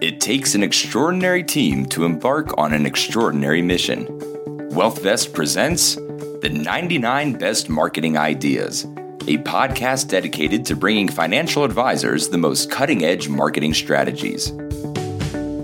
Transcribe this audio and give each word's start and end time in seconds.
It 0.00 0.20
takes 0.20 0.54
an 0.54 0.62
extraordinary 0.62 1.42
team 1.42 1.84
to 1.86 2.04
embark 2.04 2.56
on 2.56 2.72
an 2.72 2.86
extraordinary 2.86 3.62
mission. 3.62 4.06
WealthVest 4.70 5.32
presents 5.32 5.96
the 5.96 6.50
99 6.54 7.32
Best 7.32 7.68
Marketing 7.68 8.16
Ideas, 8.16 8.84
a 8.84 9.38
podcast 9.38 10.06
dedicated 10.06 10.64
to 10.66 10.76
bringing 10.76 11.08
financial 11.08 11.64
advisors 11.64 12.28
the 12.28 12.38
most 12.38 12.70
cutting 12.70 13.04
edge 13.04 13.28
marketing 13.28 13.74
strategies. 13.74 14.52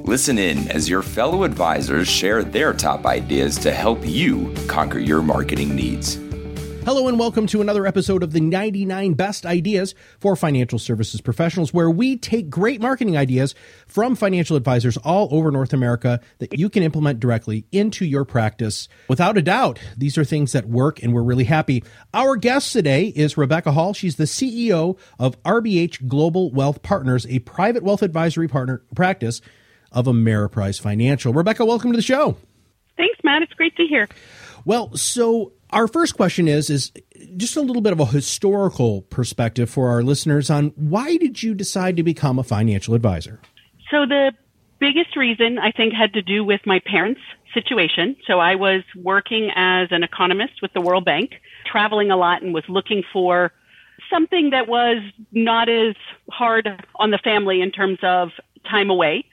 Listen 0.05 0.37
in 0.37 0.69
as 0.69 0.89
your 0.89 1.03
fellow 1.03 1.45
advisors 1.45 2.09
share 2.09 2.43
their 2.43 2.73
top 2.73 3.07
ideas 3.07 3.57
to 3.59 3.73
help 3.73 4.05
you 4.05 4.53
conquer 4.67 4.99
your 4.99 5.23
marketing 5.23 5.77
needs. 5.77 6.19
Hello 6.85 7.09
and 7.09 7.19
welcome 7.19 7.47
to 7.47 7.63
another 7.63 7.87
episode 7.87 8.23
of 8.23 8.33
the 8.33 8.43
99 8.43 9.15
Best 9.15 9.47
Ideas 9.47 9.95
for 10.21 10.37
Financial 10.37 10.79
Services 10.79 11.23
Professionals, 11.23 11.73
where 11.73 11.89
we 11.89 12.19
take 12.19 12.51
great 12.51 12.79
marketing 12.79 13.17
ideas 13.17 13.55
from 13.87 14.15
financial 14.15 14.55
advisors 14.55 14.99
all 14.99 15.27
over 15.31 15.51
North 15.51 15.73
America 15.73 16.21
that 16.41 16.59
you 16.59 16.69
can 16.69 16.83
implement 16.83 17.21
directly 17.21 17.65
into 17.73 18.05
your 18.05 18.27
practice. 18.27 18.87
Without 19.09 19.39
a 19.39 19.43
doubt, 19.43 19.81
these 19.97 20.19
are 20.19 20.27
things 20.27 20.53
that 20.53 20.69
work 20.69 21.03
and 21.03 21.15
we're 21.15 21.23
really 21.23 21.45
happy. 21.45 21.83
Our 22.13 22.37
guest 22.37 22.71
today 22.75 23.07
is 23.17 23.39
Rebecca 23.39 23.73
Hall. 23.73 23.95
She's 23.95 24.17
the 24.17 24.25
CEO 24.25 24.99
of 25.19 25.43
RBH 25.43 26.07
Global 26.07 26.53
Wealth 26.53 26.83
Partners, 26.83 27.27
a 27.31 27.39
private 27.39 27.83
wealth 27.83 28.03
advisory 28.03 28.47
partner 28.47 28.83
practice 28.95 29.41
of 29.91 30.05
Ameriprise 30.05 30.79
Financial. 30.79 31.33
Rebecca, 31.33 31.65
welcome 31.65 31.93
to 31.93 31.97
the 31.97 32.03
show. 32.03 32.37
Thanks, 32.99 33.19
Matt. 33.25 33.41
It's 33.41 33.55
great 33.55 33.75
to 33.77 33.87
hear. 33.87 34.07
Well, 34.67 34.95
so 34.97 35.53
our 35.75 35.89
first 35.89 36.17
question 36.17 36.49
is 36.49 36.71
is 36.71 36.93
just 37.37 37.57
a 37.57 37.61
little 37.61 37.83
bit 37.83 37.93
of 37.93 38.01
a 38.01 38.07
historical 38.07 39.03
perspective 39.03 39.69
for 39.69 39.91
our 39.91 40.03
listeners 40.03 40.49
on 40.49 40.69
why 40.77 41.17
did 41.17 41.43
you 41.43 41.53
decide 41.55 41.97
to 41.97 42.03
become 42.03 42.39
a 42.39 42.45
financial 42.45 42.95
advisor? 42.95 43.41
So 43.91 44.07
the 44.07 44.33
biggest 44.79 45.17
reason 45.17 45.59
I 45.59 45.73
think 45.73 45.93
had 45.93 46.13
to 46.15 46.23
do 46.23 46.45
with 46.45 46.61
my 46.65 46.81
parents' 46.87 47.21
situation. 47.53 48.17
So 48.27 48.39
I 48.39 48.55
was 48.55 48.83
working 48.97 49.51
as 49.55 49.89
an 49.91 50.03
economist 50.03 50.63
with 50.63 50.73
the 50.73 50.81
World 50.81 51.05
Bank, 51.05 51.33
traveling 51.71 52.11
a 52.11 52.17
lot 52.17 52.43
and 52.43 52.55
was 52.55 52.65
looking 52.69 53.03
for 53.13 53.53
something 54.11 54.51
that 54.51 54.69
was 54.69 55.03
not 55.33 55.69
as 55.69 55.97
hard 56.31 56.69
on 56.97 57.11
the 57.11 57.19
family 57.19 57.61
in 57.61 57.71
terms 57.71 57.99
of 58.03 58.31
time 58.69 58.91
away. 58.91 59.25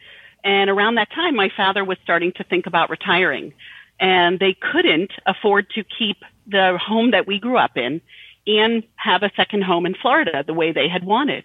And 0.44 0.70
around 0.70 0.96
that 0.96 1.12
time, 1.12 1.36
my 1.36 1.50
father 1.56 1.86
was 1.86 1.98
starting 2.04 2.32
to 2.38 2.44
think 2.44 2.66
about 2.66 2.90
retiring 2.90 3.54
and 4.02 4.40
they 4.40 4.54
couldn't 4.56 5.12
afford 5.26 5.70
to 5.70 5.84
keep 5.84 6.18
the 6.48 6.78
home 6.84 7.12
that 7.12 7.28
we 7.28 7.40
grew 7.40 7.58
up 7.58 7.78
in 7.78 8.02
and 8.48 8.84
have 8.96 9.22
a 9.22 9.32
second 9.36 9.64
home 9.64 9.86
in 9.86 9.94
Florida 9.94 10.44
the 10.46 10.54
way 10.54 10.72
they 10.72 10.90
had 10.90 11.06
wanted. 11.06 11.44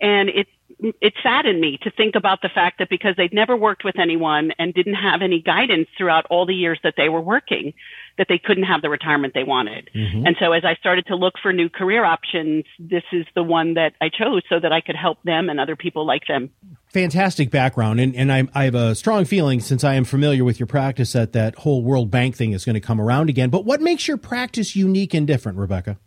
And 0.00 0.28
it 0.28 0.48
it 0.78 1.14
saddened 1.22 1.60
me 1.60 1.78
to 1.82 1.90
think 1.90 2.14
about 2.14 2.42
the 2.42 2.48
fact 2.48 2.78
that 2.78 2.88
because 2.88 3.14
they'd 3.16 3.32
never 3.32 3.56
worked 3.56 3.84
with 3.84 3.98
anyone 3.98 4.52
and 4.58 4.74
didn't 4.74 4.94
have 4.94 5.22
any 5.22 5.40
guidance 5.40 5.88
throughout 5.96 6.26
all 6.30 6.46
the 6.46 6.54
years 6.54 6.78
that 6.82 6.94
they 6.96 7.08
were 7.08 7.20
working, 7.20 7.74
that 8.18 8.26
they 8.28 8.38
couldn't 8.38 8.64
have 8.64 8.82
the 8.82 8.90
retirement 8.90 9.34
they 9.34 9.44
wanted. 9.44 9.90
Mm-hmm. 9.94 10.26
And 10.26 10.36
so 10.38 10.52
as 10.52 10.64
I 10.64 10.74
started 10.74 11.06
to 11.06 11.16
look 11.16 11.34
for 11.42 11.52
new 11.52 11.68
career 11.68 12.04
options, 12.04 12.64
this 12.78 13.04
is 13.12 13.26
the 13.34 13.42
one 13.42 13.74
that 13.74 13.94
I 14.00 14.08
chose 14.08 14.42
so 14.48 14.60
that 14.60 14.72
I 14.72 14.80
could 14.80 14.96
help 14.96 15.22
them 15.22 15.48
and 15.48 15.58
other 15.58 15.76
people 15.76 16.06
like 16.06 16.26
them. 16.26 16.50
Fantastic 16.88 17.50
background. 17.50 18.00
And, 18.00 18.14
and 18.14 18.30
I, 18.30 18.48
I 18.54 18.64
have 18.64 18.74
a 18.74 18.94
strong 18.94 19.24
feeling, 19.24 19.60
since 19.60 19.82
I 19.82 19.94
am 19.94 20.04
familiar 20.04 20.44
with 20.44 20.60
your 20.60 20.66
practice, 20.66 21.12
that 21.12 21.32
that 21.32 21.54
whole 21.56 21.82
World 21.82 22.10
Bank 22.10 22.36
thing 22.36 22.52
is 22.52 22.64
going 22.64 22.74
to 22.74 22.80
come 22.80 23.00
around 23.00 23.30
again. 23.30 23.48
But 23.48 23.64
what 23.64 23.80
makes 23.80 24.06
your 24.06 24.18
practice 24.18 24.76
unique 24.76 25.14
and 25.14 25.26
different, 25.26 25.56
Rebecca? 25.56 25.98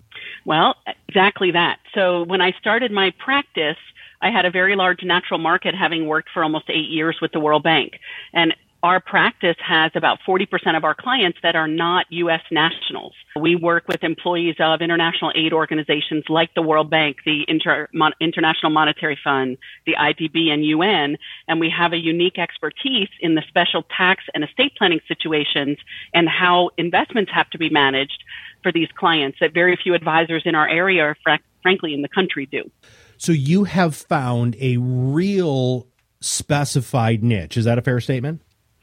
Well, 0.45 0.75
exactly 1.07 1.51
that. 1.51 1.79
So 1.95 2.23
when 2.23 2.39
I 2.39 2.51
started 2.59 2.91
my 2.91 3.11
practice, 3.17 3.77
I 4.25 4.31
had 4.31 4.45
a 4.45 4.49
very 4.49 4.75
large 4.75 5.03
natural 5.03 5.39
market 5.39 5.75
having 5.75 6.07
worked 6.07 6.29
for 6.33 6.43
almost 6.43 6.65
eight 6.69 6.89
years 6.89 7.15
with 7.21 7.31
the 7.31 7.39
World 7.39 7.61
Bank. 7.61 7.99
And 8.33 8.55
our 8.81 8.99
practice 8.99 9.55
has 9.63 9.91
about 9.93 10.17
40% 10.27 10.75
of 10.75 10.83
our 10.83 10.95
clients 10.95 11.37
that 11.43 11.55
are 11.55 11.67
not 11.67 12.07
U.S. 12.09 12.41
nationals. 12.51 13.13
We 13.39 13.55
work 13.55 13.87
with 13.87 14.03
employees 14.03 14.55
of 14.59 14.81
international 14.81 15.31
aid 15.35 15.53
organizations 15.53 16.23
like 16.27 16.55
the 16.55 16.63
World 16.63 16.89
Bank, 16.89 17.17
the 17.23 17.45
Inter- 17.47 17.87
Mon- 17.93 18.13
International 18.19 18.71
Monetary 18.71 19.17
Fund, 19.23 19.59
the 19.85 19.93
IDB, 19.93 20.49
and 20.49 20.65
UN, 20.65 21.17
and 21.47 21.59
we 21.59 21.69
have 21.69 21.93
a 21.93 21.97
unique 21.97 22.39
expertise 22.39 23.09
in 23.19 23.35
the 23.35 23.43
special 23.47 23.83
tax 23.95 24.23
and 24.33 24.43
estate 24.43 24.73
planning 24.75 25.01
situations 25.07 25.77
and 26.15 26.27
how 26.27 26.71
investments 26.77 27.31
have 27.31 27.49
to 27.51 27.59
be 27.59 27.69
managed 27.69 28.23
for 28.63 28.71
these 28.71 28.89
clients 28.95 29.37
that 29.39 29.53
very 29.53 29.75
few 29.75 29.93
advisors 29.93 30.41
in 30.45 30.55
our 30.55 30.67
area, 30.67 31.15
fr- 31.23 31.43
frankly, 31.61 31.93
in 31.93 32.01
the 32.01 32.09
country 32.09 32.47
do. 32.47 32.71
So 33.17 33.31
you 33.31 33.63
have 33.65 33.95
found 33.95 34.55
a 34.59 34.77
real 34.77 35.87
specified 36.21 37.23
niche. 37.23 37.57
Is 37.57 37.65
that 37.65 37.77
a 37.77 37.81
fair 37.81 37.99
statement? 37.99 38.41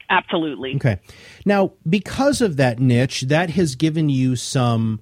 Absolutely. 0.09 0.75
Okay. 0.75 0.99
Now, 1.45 1.73
because 1.87 2.41
of 2.41 2.57
that 2.57 2.79
niche, 2.79 3.21
that 3.21 3.49
has 3.51 3.75
given 3.75 4.09
you 4.09 4.35
some 4.35 5.01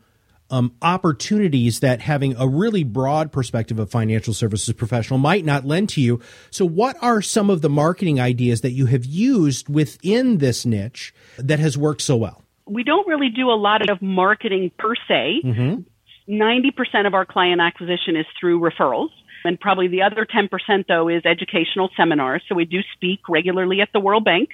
um, 0.52 0.76
opportunities 0.82 1.80
that 1.80 2.02
having 2.02 2.36
a 2.38 2.48
really 2.48 2.84
broad 2.84 3.32
perspective 3.32 3.80
of 3.80 3.90
financial 3.90 4.34
services 4.34 4.74
professional 4.74 5.18
might 5.18 5.46
not 5.46 5.66
lend 5.66 5.90
to 5.90 6.02
you. 6.02 6.20
So, 6.50 6.66
what 6.66 6.98
are 7.02 7.22
some 7.22 7.50
of 7.50 7.62
the 7.62 7.70
marketing 7.70 8.20
ideas 8.20 8.62
that 8.62 8.72
you 8.72 8.86
have 8.88 9.06
used 9.06 9.70
within 9.70 10.38
this 10.38 10.66
niche 10.66 11.14
that 11.38 11.60
has 11.60 11.78
worked 11.78 12.02
so 12.02 12.18
well? 12.18 12.44
We 12.68 12.84
don't 12.84 13.08
really 13.08 13.30
do 13.30 13.50
a 13.50 13.56
lot 13.56 13.90
of 13.90 14.02
marketing 14.02 14.72
per 14.78 14.96
se. 15.08 15.42
Mm-hmm. 15.44 15.82
90% 16.30 17.08
of 17.08 17.14
our 17.14 17.26
client 17.26 17.60
acquisition 17.60 18.16
is 18.16 18.26
through 18.40 18.60
referrals. 18.62 19.10
And 19.44 19.60
probably 19.60 19.88
the 19.88 20.04
other 20.04 20.26
10% 20.26 20.50
though 20.88 21.08
is 21.08 21.26
educational 21.26 21.90
seminars. 21.98 22.44
So 22.48 22.56
we 22.56 22.66
do 22.66 22.82
speak 22.94 23.28
regularly 23.30 23.82
at 23.82 23.90
the 23.94 24.00
World 24.00 24.26
Bank 24.26 24.50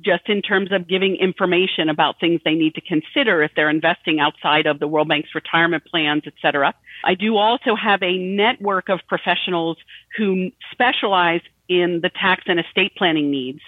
just 0.00 0.28
in 0.28 0.42
terms 0.42 0.70
of 0.72 0.86
giving 0.86 1.16
information 1.16 1.88
about 1.88 2.20
things 2.20 2.40
they 2.44 2.54
need 2.54 2.74
to 2.74 2.80
consider 2.80 3.42
if 3.42 3.50
they're 3.56 3.70
investing 3.70 4.20
outside 4.20 4.66
of 4.66 4.78
the 4.78 4.86
World 4.86 5.08
Bank's 5.08 5.34
retirement 5.34 5.84
plans, 5.84 6.22
et 6.26 6.34
cetera. 6.40 6.74
I 7.04 7.14
do 7.14 7.36
also 7.36 7.74
have 7.74 8.02
a 8.02 8.16
network 8.16 8.88
of 8.88 9.00
professionals 9.08 9.76
who 10.16 10.50
specialize 10.70 11.40
in 11.68 12.00
the 12.00 12.10
tax 12.10 12.44
and 12.46 12.60
estate 12.60 12.94
planning 12.96 13.30
needs. 13.30 13.60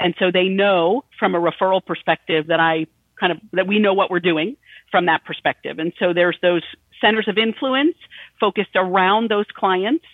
And 0.00 0.14
so 0.18 0.30
they 0.30 0.48
know 0.48 1.04
from 1.18 1.34
a 1.34 1.40
referral 1.40 1.84
perspective 1.84 2.48
that 2.48 2.60
I 2.60 2.86
kind 3.18 3.32
of, 3.32 3.38
that 3.52 3.66
we 3.66 3.78
know 3.78 3.94
what 3.94 4.10
we're 4.10 4.20
doing 4.20 4.56
from 4.90 5.06
that 5.06 5.24
perspective. 5.24 5.78
And 5.78 5.92
so 5.98 6.12
there's 6.12 6.38
those 6.40 6.62
centers 7.00 7.28
of 7.28 7.38
influence 7.38 7.96
focused 8.40 8.76
around 8.76 9.30
those 9.30 9.46
clients. 9.54 10.04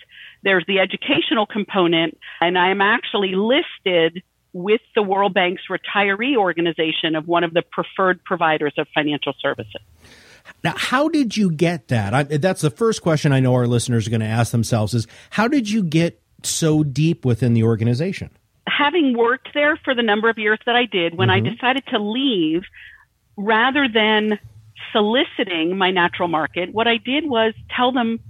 There's 0.43 0.65
the 0.67 0.79
educational 0.79 1.47
component, 1.47 2.19
and 2.41 2.59
I 2.59 2.71
am 2.71 2.81
actually 2.81 3.35
listed 3.35 4.23
with 4.53 4.81
the 4.95 5.03
World 5.03 5.35
Bank's 5.35 5.63
retiree 5.69 6.37
organization 6.37 7.17
of 7.17 7.27
one 7.27 7.45
of 7.45 7.53
the 7.53 7.63
preferred 7.63 8.23
providers 8.25 8.75
of 8.79 8.87
financial 8.95 9.35
services. 9.41 9.83
Now, 10.63 10.75
how 10.77 11.09
did 11.09 11.37
you 11.37 11.51
get 11.51 11.89
that? 11.89 12.15
I, 12.15 12.23
that's 12.23 12.61
the 12.61 12.71
first 12.71 13.03
question 13.03 13.33
I 13.33 13.41
know 13.41 13.55
our 13.55 13.67
listeners 13.67 14.07
are 14.07 14.11
going 14.11 14.21
to 14.21 14.27
ask 14.27 14.53
themselves 14.53 14.95
is 14.95 15.07
how 15.31 15.49
did 15.49 15.69
you 15.69 15.83
get 15.83 16.21
so 16.43 16.85
deep 16.85 17.25
within 17.25 17.55
the 17.55 17.65
organization? 17.65 18.31
Having 18.69 19.17
worked 19.17 19.49
there 19.55 19.79
for 19.85 19.95
the 19.95 20.03
number 20.03 20.29
of 20.29 20.39
years 20.39 20.59
that 20.67 20.77
I 20.77 20.87
did, 20.87 21.17
when 21.17 21.29
mm-hmm. 21.29 21.47
I 21.47 21.51
decided 21.51 21.85
to 21.89 21.99
leave, 21.99 22.63
rather 23.37 23.89
than 23.93 24.39
soliciting 24.95 25.77
my 25.77 25.91
natural 25.91 26.29
market, 26.29 26.73
what 26.73 26.89
I 26.89 26.97
did 26.97 27.27
was 27.27 27.53
tell 27.77 27.93
them 27.93 28.21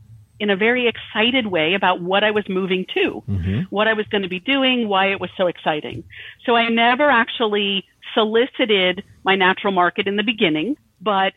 in 0.41 0.51
a 0.51 0.57
very 0.57 0.89
excited 0.89 1.47
way 1.47 1.75
about 1.75 2.01
what 2.01 2.25
I 2.25 2.33
was 2.33 2.45
moving 2.49 2.87
to, 2.95 3.23
mm-hmm. 3.29 3.61
what 3.71 3.87
I 3.87 3.93
was 3.93 4.07
going 4.09 4.23
to 4.23 4.29
be 4.29 4.41
doing, 4.41 4.89
why 4.89 5.13
it 5.13 5.21
was 5.21 5.31
so 5.37 5.47
exciting. 5.47 6.03
So 6.45 6.57
I 6.57 6.69
never 6.71 7.09
actually 7.09 7.85
solicited 8.15 9.05
my 9.23 9.37
natural 9.37 9.73
market 9.73 10.09
in 10.09 10.17
the 10.17 10.25
beginning, 10.25 10.77
but 11.01 11.35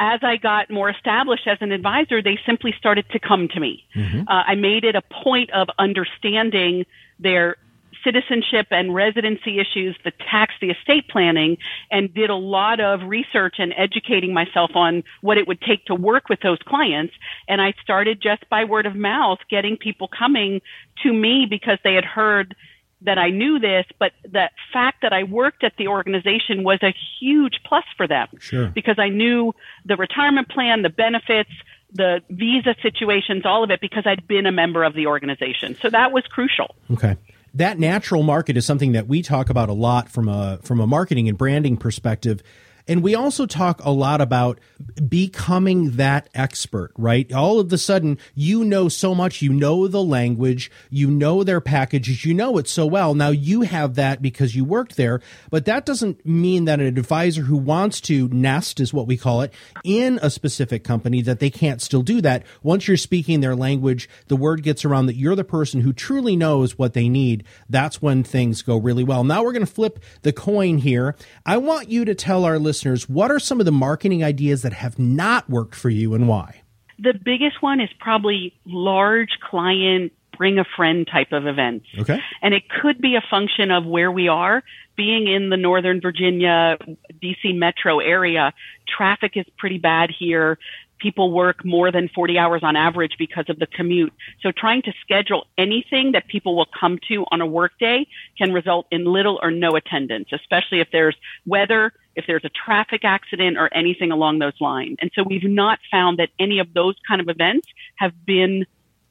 as 0.00 0.20
I 0.22 0.36
got 0.36 0.70
more 0.70 0.90
established 0.90 1.46
as 1.46 1.58
an 1.60 1.72
advisor, 1.72 2.20
they 2.20 2.38
simply 2.44 2.74
started 2.76 3.06
to 3.12 3.18
come 3.18 3.48
to 3.48 3.60
me. 3.60 3.84
Mm-hmm. 3.94 4.28
Uh, 4.28 4.42
I 4.46 4.56
made 4.56 4.84
it 4.84 4.96
a 4.96 5.02
point 5.02 5.50
of 5.52 5.68
understanding 5.78 6.84
their 7.18 7.56
citizenship 8.04 8.66
and 8.70 8.94
residency 8.94 9.58
issues, 9.58 9.96
the 10.04 10.12
tax, 10.30 10.54
the 10.60 10.70
estate 10.70 11.08
planning, 11.08 11.56
and 11.90 12.12
did 12.12 12.30
a 12.30 12.36
lot 12.36 12.78
of 12.78 13.02
research 13.02 13.56
and 13.58 13.74
educating 13.76 14.32
myself 14.32 14.70
on 14.74 15.02
what 15.22 15.38
it 15.38 15.48
would 15.48 15.60
take 15.60 15.84
to 15.86 15.94
work 15.94 16.28
with 16.28 16.40
those 16.40 16.58
clients. 16.66 17.14
And 17.48 17.60
I 17.60 17.74
started 17.82 18.20
just 18.22 18.48
by 18.48 18.64
word 18.64 18.86
of 18.86 18.94
mouth 18.94 19.38
getting 19.50 19.76
people 19.76 20.08
coming 20.08 20.60
to 21.02 21.12
me 21.12 21.46
because 21.48 21.78
they 21.82 21.94
had 21.94 22.04
heard 22.04 22.54
that 23.02 23.18
I 23.18 23.30
knew 23.30 23.58
this, 23.58 23.84
but 23.98 24.12
the 24.22 24.48
fact 24.72 25.02
that 25.02 25.12
I 25.12 25.24
worked 25.24 25.62
at 25.62 25.74
the 25.76 25.88
organization 25.88 26.64
was 26.64 26.78
a 26.82 26.94
huge 27.20 27.60
plus 27.64 27.84
for 27.96 28.06
them. 28.06 28.28
Sure. 28.38 28.68
Because 28.68 28.98
I 28.98 29.10
knew 29.10 29.54
the 29.84 29.96
retirement 29.96 30.48
plan, 30.48 30.82
the 30.82 30.88
benefits, 30.88 31.50
the 31.92 32.22
visa 32.30 32.74
situations, 32.82 33.44
all 33.44 33.62
of 33.62 33.70
it, 33.70 33.80
because 33.80 34.04
I'd 34.06 34.26
been 34.26 34.46
a 34.46 34.52
member 34.52 34.84
of 34.84 34.94
the 34.94 35.06
organization. 35.06 35.76
So 35.82 35.90
that 35.90 36.12
was 36.12 36.24
crucial. 36.24 36.74
Okay 36.92 37.16
that 37.54 37.78
natural 37.78 38.22
market 38.22 38.56
is 38.56 38.66
something 38.66 38.92
that 38.92 39.06
we 39.06 39.22
talk 39.22 39.48
about 39.48 39.68
a 39.68 39.72
lot 39.72 40.08
from 40.08 40.28
a 40.28 40.58
from 40.62 40.80
a 40.80 40.86
marketing 40.86 41.28
and 41.28 41.38
branding 41.38 41.76
perspective 41.76 42.42
And 42.86 43.02
we 43.02 43.14
also 43.14 43.46
talk 43.46 43.82
a 43.82 43.90
lot 43.90 44.20
about 44.20 44.60
becoming 45.08 45.92
that 45.92 46.28
expert, 46.34 46.92
right? 46.98 47.32
All 47.32 47.58
of 47.58 47.70
the 47.70 47.78
sudden, 47.78 48.18
you 48.34 48.62
know 48.62 48.90
so 48.90 49.14
much. 49.14 49.40
You 49.40 49.54
know 49.54 49.88
the 49.88 50.02
language, 50.02 50.70
you 50.90 51.10
know 51.10 51.42
their 51.42 51.62
packages, 51.62 52.26
you 52.26 52.34
know 52.34 52.58
it 52.58 52.68
so 52.68 52.84
well. 52.84 53.14
Now 53.14 53.30
you 53.30 53.62
have 53.62 53.94
that 53.94 54.20
because 54.20 54.54
you 54.54 54.64
worked 54.64 54.96
there, 54.96 55.22
but 55.48 55.64
that 55.64 55.86
doesn't 55.86 56.26
mean 56.26 56.66
that 56.66 56.80
an 56.80 56.86
advisor 56.86 57.42
who 57.42 57.56
wants 57.56 58.02
to 58.02 58.28
nest, 58.28 58.80
is 58.80 58.92
what 58.92 59.06
we 59.06 59.16
call 59.16 59.40
it, 59.40 59.54
in 59.82 60.18
a 60.20 60.28
specific 60.28 60.84
company, 60.84 61.22
that 61.22 61.40
they 61.40 61.50
can't 61.50 61.80
still 61.80 62.02
do 62.02 62.20
that. 62.20 62.44
Once 62.62 62.86
you're 62.86 62.98
speaking 62.98 63.40
their 63.40 63.56
language, 63.56 64.10
the 64.28 64.36
word 64.36 64.62
gets 64.62 64.84
around 64.84 65.06
that 65.06 65.16
you're 65.16 65.36
the 65.36 65.42
person 65.42 65.80
who 65.80 65.92
truly 65.94 66.36
knows 66.36 66.76
what 66.78 66.92
they 66.92 67.08
need. 67.08 67.44
That's 67.70 68.02
when 68.02 68.24
things 68.24 68.60
go 68.60 68.76
really 68.76 69.04
well. 69.04 69.24
Now 69.24 69.42
we're 69.42 69.52
going 69.52 69.66
to 69.66 69.72
flip 69.72 70.00
the 70.20 70.34
coin 70.34 70.76
here. 70.78 71.16
I 71.46 71.56
want 71.56 71.88
you 71.88 72.04
to 72.04 72.14
tell 72.14 72.44
our 72.44 72.58
listeners 72.58 72.73
what 73.08 73.30
are 73.30 73.38
some 73.38 73.60
of 73.60 73.66
the 73.66 73.72
marketing 73.72 74.24
ideas 74.24 74.62
that 74.62 74.72
have 74.72 74.98
not 74.98 75.48
worked 75.48 75.74
for 75.74 75.90
you 75.90 76.14
and 76.14 76.28
why? 76.28 76.62
The 76.98 77.14
biggest 77.14 77.62
one 77.62 77.80
is 77.80 77.90
probably 77.98 78.54
large 78.64 79.38
client 79.40 80.12
bring 80.36 80.58
a 80.58 80.64
friend 80.76 81.06
type 81.06 81.32
of 81.32 81.46
events. 81.46 81.86
Okay. 81.98 82.20
And 82.42 82.54
it 82.54 82.64
could 82.68 83.00
be 83.00 83.16
a 83.16 83.22
function 83.30 83.70
of 83.70 83.84
where 83.84 84.10
we 84.10 84.28
are. 84.28 84.62
Being 84.96 85.26
in 85.26 85.50
the 85.50 85.56
Northern 85.56 86.00
Virginia, 86.00 86.78
DC 87.22 87.54
metro 87.54 87.98
area, 87.98 88.52
traffic 88.86 89.32
is 89.36 89.44
pretty 89.58 89.78
bad 89.78 90.10
here 90.16 90.58
people 91.04 91.30
work 91.30 91.66
more 91.66 91.92
than 91.92 92.08
40 92.14 92.38
hours 92.38 92.62
on 92.62 92.76
average 92.76 93.16
because 93.18 93.44
of 93.50 93.58
the 93.58 93.66
commute. 93.66 94.14
So 94.40 94.50
trying 94.50 94.80
to 94.82 94.92
schedule 95.02 95.46
anything 95.58 96.12
that 96.12 96.26
people 96.28 96.56
will 96.56 96.68
come 96.80 96.98
to 97.08 97.26
on 97.30 97.42
a 97.42 97.46
workday 97.46 98.06
can 98.38 98.54
result 98.54 98.86
in 98.90 99.04
little 99.04 99.38
or 99.42 99.50
no 99.50 99.76
attendance, 99.76 100.30
especially 100.32 100.80
if 100.80 100.88
there's 100.92 101.14
weather, 101.44 101.92
if 102.16 102.24
there's 102.26 102.44
a 102.46 102.48
traffic 102.48 103.04
accident 103.04 103.58
or 103.58 103.68
anything 103.74 104.12
along 104.12 104.38
those 104.38 104.58
lines. 104.62 104.96
And 105.02 105.10
so 105.14 105.22
we've 105.22 105.44
not 105.44 105.78
found 105.90 106.18
that 106.20 106.30
any 106.38 106.58
of 106.58 106.72
those 106.72 106.94
kind 107.06 107.20
of 107.20 107.28
events 107.28 107.68
have 107.96 108.12
been 108.24 108.64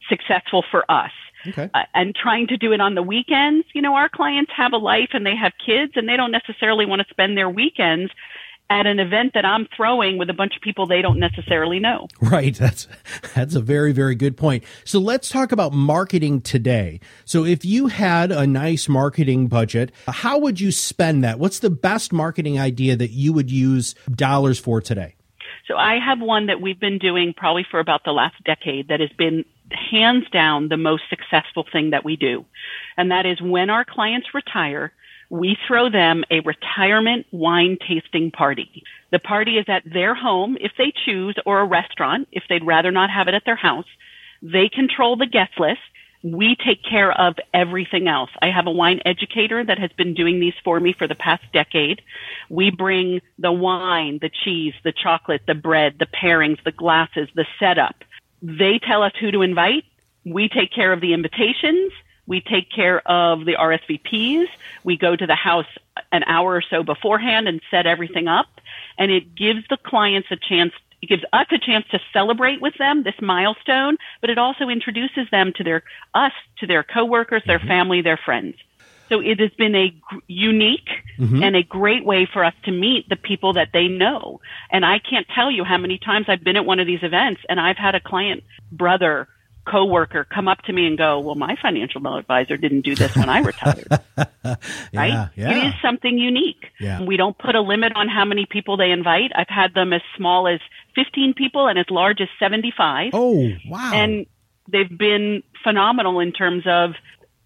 successful 0.10 0.66
for 0.72 0.90
us. 0.90 1.12
Okay. 1.46 1.70
Uh, 1.76 1.84
and 1.94 2.16
trying 2.16 2.48
to 2.48 2.58
do 2.58 2.72
it 2.72 2.82
on 2.82 2.96
the 2.96 3.04
weekends, 3.04 3.68
you 3.76 3.84
know, 3.84 3.94
our 3.94 4.10
clients 4.10 4.52
have 4.56 4.74
a 4.74 4.78
life 4.78 5.10
and 5.14 5.28
they 5.28 5.36
have 5.36 5.52
kids 5.64 5.92
and 5.96 6.10
they 6.10 6.18
don't 6.18 6.32
necessarily 6.32 6.88
want 6.88 7.04
to 7.04 7.08
spend 7.12 7.38
their 7.38 7.50
weekends 7.50 8.12
at 8.74 8.88
an 8.88 9.00
event 9.00 9.34
that 9.36 9.46
I'm 9.46 9.68
throwing 9.78 10.18
with 10.18 10.32
a 10.32 10.34
bunch 10.34 10.56
of 10.56 10.62
people 10.64 10.88
they 10.88 11.04
don't 11.04 11.20
necessarily 11.20 11.80
know. 11.80 12.08
Right. 12.20 12.56
That's 12.56 12.88
that's 13.36 13.54
a 13.54 13.62
very 13.62 13.92
very 13.92 14.16
good 14.16 14.36
point. 14.36 14.64
So 14.86 15.00
let's 15.00 15.30
talk 15.30 15.52
about 15.52 15.72
marketing 15.74 16.42
today. 16.42 17.00
So 17.26 17.46
if 17.46 17.64
you 17.64 17.88
had 17.88 18.32
a 18.32 18.48
nice 18.48 18.90
marketing 18.90 19.48
budget, 19.48 19.92
how 20.08 20.40
would 20.40 20.60
you 20.60 20.72
spend 20.72 21.24
that? 21.24 21.38
What's 21.38 21.60
the 21.60 21.70
best 21.70 22.12
marketing 22.12 22.60
idea 22.60 22.96
that 22.96 23.12
you 23.12 23.32
would 23.34 23.52
use 23.52 23.94
dollars 24.10 24.58
for 24.58 24.82
today? 24.82 25.16
So 25.68 25.76
I 25.76 26.00
have 26.04 26.20
one 26.20 26.48
that 26.48 26.60
we've 26.60 26.80
been 26.80 26.98
doing 26.98 27.34
probably 27.36 27.66
for 27.70 27.80
about 27.80 28.04
the 28.04 28.12
last 28.12 28.36
decade 28.44 28.88
that 28.88 29.00
has 29.00 29.12
been 29.18 29.46
hands 29.92 30.26
down 30.32 30.70
the 30.70 30.78
most 30.78 31.04
successful 31.10 31.66
thing 31.72 31.92
that 31.92 32.04
we 32.04 32.16
do. 32.16 32.46
And 32.98 33.12
that 33.12 33.26
is 33.26 33.40
when 33.42 33.70
our 33.70 33.86
clients 33.86 34.34
retire, 34.34 34.92
we 35.34 35.58
throw 35.68 35.90
them 35.90 36.24
a 36.30 36.42
retirement 36.42 37.26
wine 37.32 37.76
tasting 37.88 38.30
party. 38.30 38.84
The 39.12 39.18
party 39.18 39.58
is 39.58 39.66
at 39.68 39.82
their 39.84 40.14
home 40.14 40.58
if 40.62 40.74
they 40.78 40.94
choose 41.06 41.36
or 41.44 41.60
a 41.60 41.66
restaurant 41.66 42.28
if 42.32 42.44
they'd 42.48 42.64
rather 42.64 42.92
not 42.92 43.10
have 43.10 43.28
it 43.28 43.34
at 43.34 43.42
their 43.44 43.56
house. 43.56 43.88
They 44.44 44.70
control 44.70 45.16
the 45.16 45.26
guest 45.26 45.54
list. 45.60 45.80
We 46.22 46.56
take 46.64 46.84
care 46.84 47.12
of 47.12 47.34
everything 47.52 48.08
else. 48.08 48.30
I 48.44 48.52
have 48.52 48.68
a 48.68 48.72
wine 48.72 49.02
educator 49.06 49.66
that 49.66 49.80
has 49.80 49.90
been 49.98 50.14
doing 50.14 50.40
these 50.40 50.54
for 50.64 50.80
me 50.80 50.94
for 50.94 51.08
the 51.08 51.16
past 51.16 51.46
decade. 51.52 52.04
We 52.50 52.70
bring 52.70 53.20
the 53.40 53.52
wine, 53.52 54.20
the 54.22 54.30
cheese, 54.30 54.76
the 54.84 54.94
chocolate, 54.94 55.42
the 55.48 55.56
bread, 55.56 55.96
the 55.98 56.06
pairings, 56.06 56.64
the 56.64 56.72
glasses, 56.72 57.28
the 57.34 57.48
setup. 57.60 57.96
They 58.44 58.78
tell 58.88 59.02
us 59.02 59.14
who 59.20 59.32
to 59.32 59.42
invite. 59.42 59.86
We 60.26 60.48
take 60.48 60.72
care 60.72 60.94
of 60.94 61.02
the 61.02 61.14
invitations 61.14 61.92
we 62.26 62.42
take 62.42 62.72
care 62.72 63.06
of 63.08 63.46
the 63.46 63.54
RSVPs. 63.54 64.48
We 64.84 64.98
go 64.98 65.16
to 65.16 65.28
the 65.28 65.36
house 65.36 65.68
an 66.12 66.24
hour 66.24 66.56
or 66.56 66.62
so 66.62 66.84
beforehand 66.84 67.48
and 67.48 67.62
set 67.70 67.86
everything 67.86 68.28
up. 68.28 68.48
And 68.98 69.12
it 69.12 69.36
gives 69.36 69.64
the 69.70 69.78
clients 69.78 70.30
a 70.32 70.38
chance, 70.38 70.74
it 71.02 71.10
gives 71.10 71.24
us 71.34 71.48
a 71.52 71.58
chance 71.58 71.86
to 71.92 72.00
celebrate 72.14 72.62
with 72.62 72.76
them 72.78 73.04
this 73.04 73.20
milestone, 73.22 73.98
but 74.22 74.30
it 74.30 74.38
also 74.38 74.70
introduces 74.70 75.30
them 75.32 75.52
to 75.58 75.64
their, 75.64 75.84
us, 76.14 76.32
to 76.60 76.68
their 76.68 76.84
coworkers, 76.84 77.44
their 77.46 77.60
mm-hmm. 77.60 77.68
family, 77.68 78.02
their 78.02 78.20
friends. 78.24 78.56
So 79.10 79.20
it 79.20 79.40
has 79.42 79.52
been 79.52 79.76
a 79.76 79.90
g- 79.90 80.00
unique 80.28 80.90
mm-hmm. 81.20 81.44
and 81.44 81.56
a 81.56 81.64
great 81.64 82.06
way 82.06 82.26
for 82.26 82.44
us 82.44 82.54
to 82.64 82.72
meet 82.72 83.10
the 83.10 83.16
people 83.18 83.54
that 83.54 83.70
they 83.74 83.88
know. 83.88 84.40
And 84.72 84.86
I 84.86 85.00
can't 85.00 85.28
tell 85.36 85.52
you 85.52 85.64
how 85.64 85.78
many 85.78 85.98
times 85.98 86.28
I've 86.30 86.44
been 86.44 86.56
at 86.56 86.66
one 86.66 86.80
of 86.80 86.88
these 86.88 87.04
events 87.04 87.42
and 87.50 87.60
I've 87.60 87.78
had 87.78 87.96
a 87.96 88.00
client 88.00 88.44
brother 88.72 89.28
coworker 89.66 90.26
come 90.26 90.48
up 90.48 90.62
to 90.64 90.74
me 90.74 90.86
and 90.86 90.98
go, 90.98 91.20
"Well, 91.20 91.36
my 91.36 91.56
financial 91.62 92.06
advisor 92.18 92.58
didn't 92.58 92.82
do 92.82 92.96
this 92.96 93.16
when 93.16 93.30
I 93.30 93.40
retired." 93.52 93.88
yeah, 94.18 94.56
right? 94.94 95.30
Yeah. 95.36 95.52
It 95.52 95.68
is 95.68 95.74
something 95.82 96.18
unique. 96.18 96.66
Yeah. 96.80 97.04
We 97.04 97.18
don't 97.18 97.38
put 97.38 97.56
a 97.56 97.62
limit 97.62 97.94
on 97.96 98.08
how 98.10 98.26
many 98.26 98.46
people 98.46 98.78
they 98.78 98.92
invite. 98.92 99.32
I've 99.36 99.50
had 99.50 99.74
them 99.74 99.94
as 99.94 100.02
small 100.18 100.48
as 100.48 100.60
15 100.96 101.34
people 101.36 101.68
and 101.68 101.80
as 101.80 101.86
large 101.90 102.22
as 102.22 102.28
75. 102.40 103.12
Oh, 103.14 103.50
wow. 103.68 103.92
And 103.94 104.26
they've 104.72 104.98
been 104.98 105.44
phenomenal 105.64 106.20
in 106.20 106.32
terms 106.32 106.64
of 106.66 106.92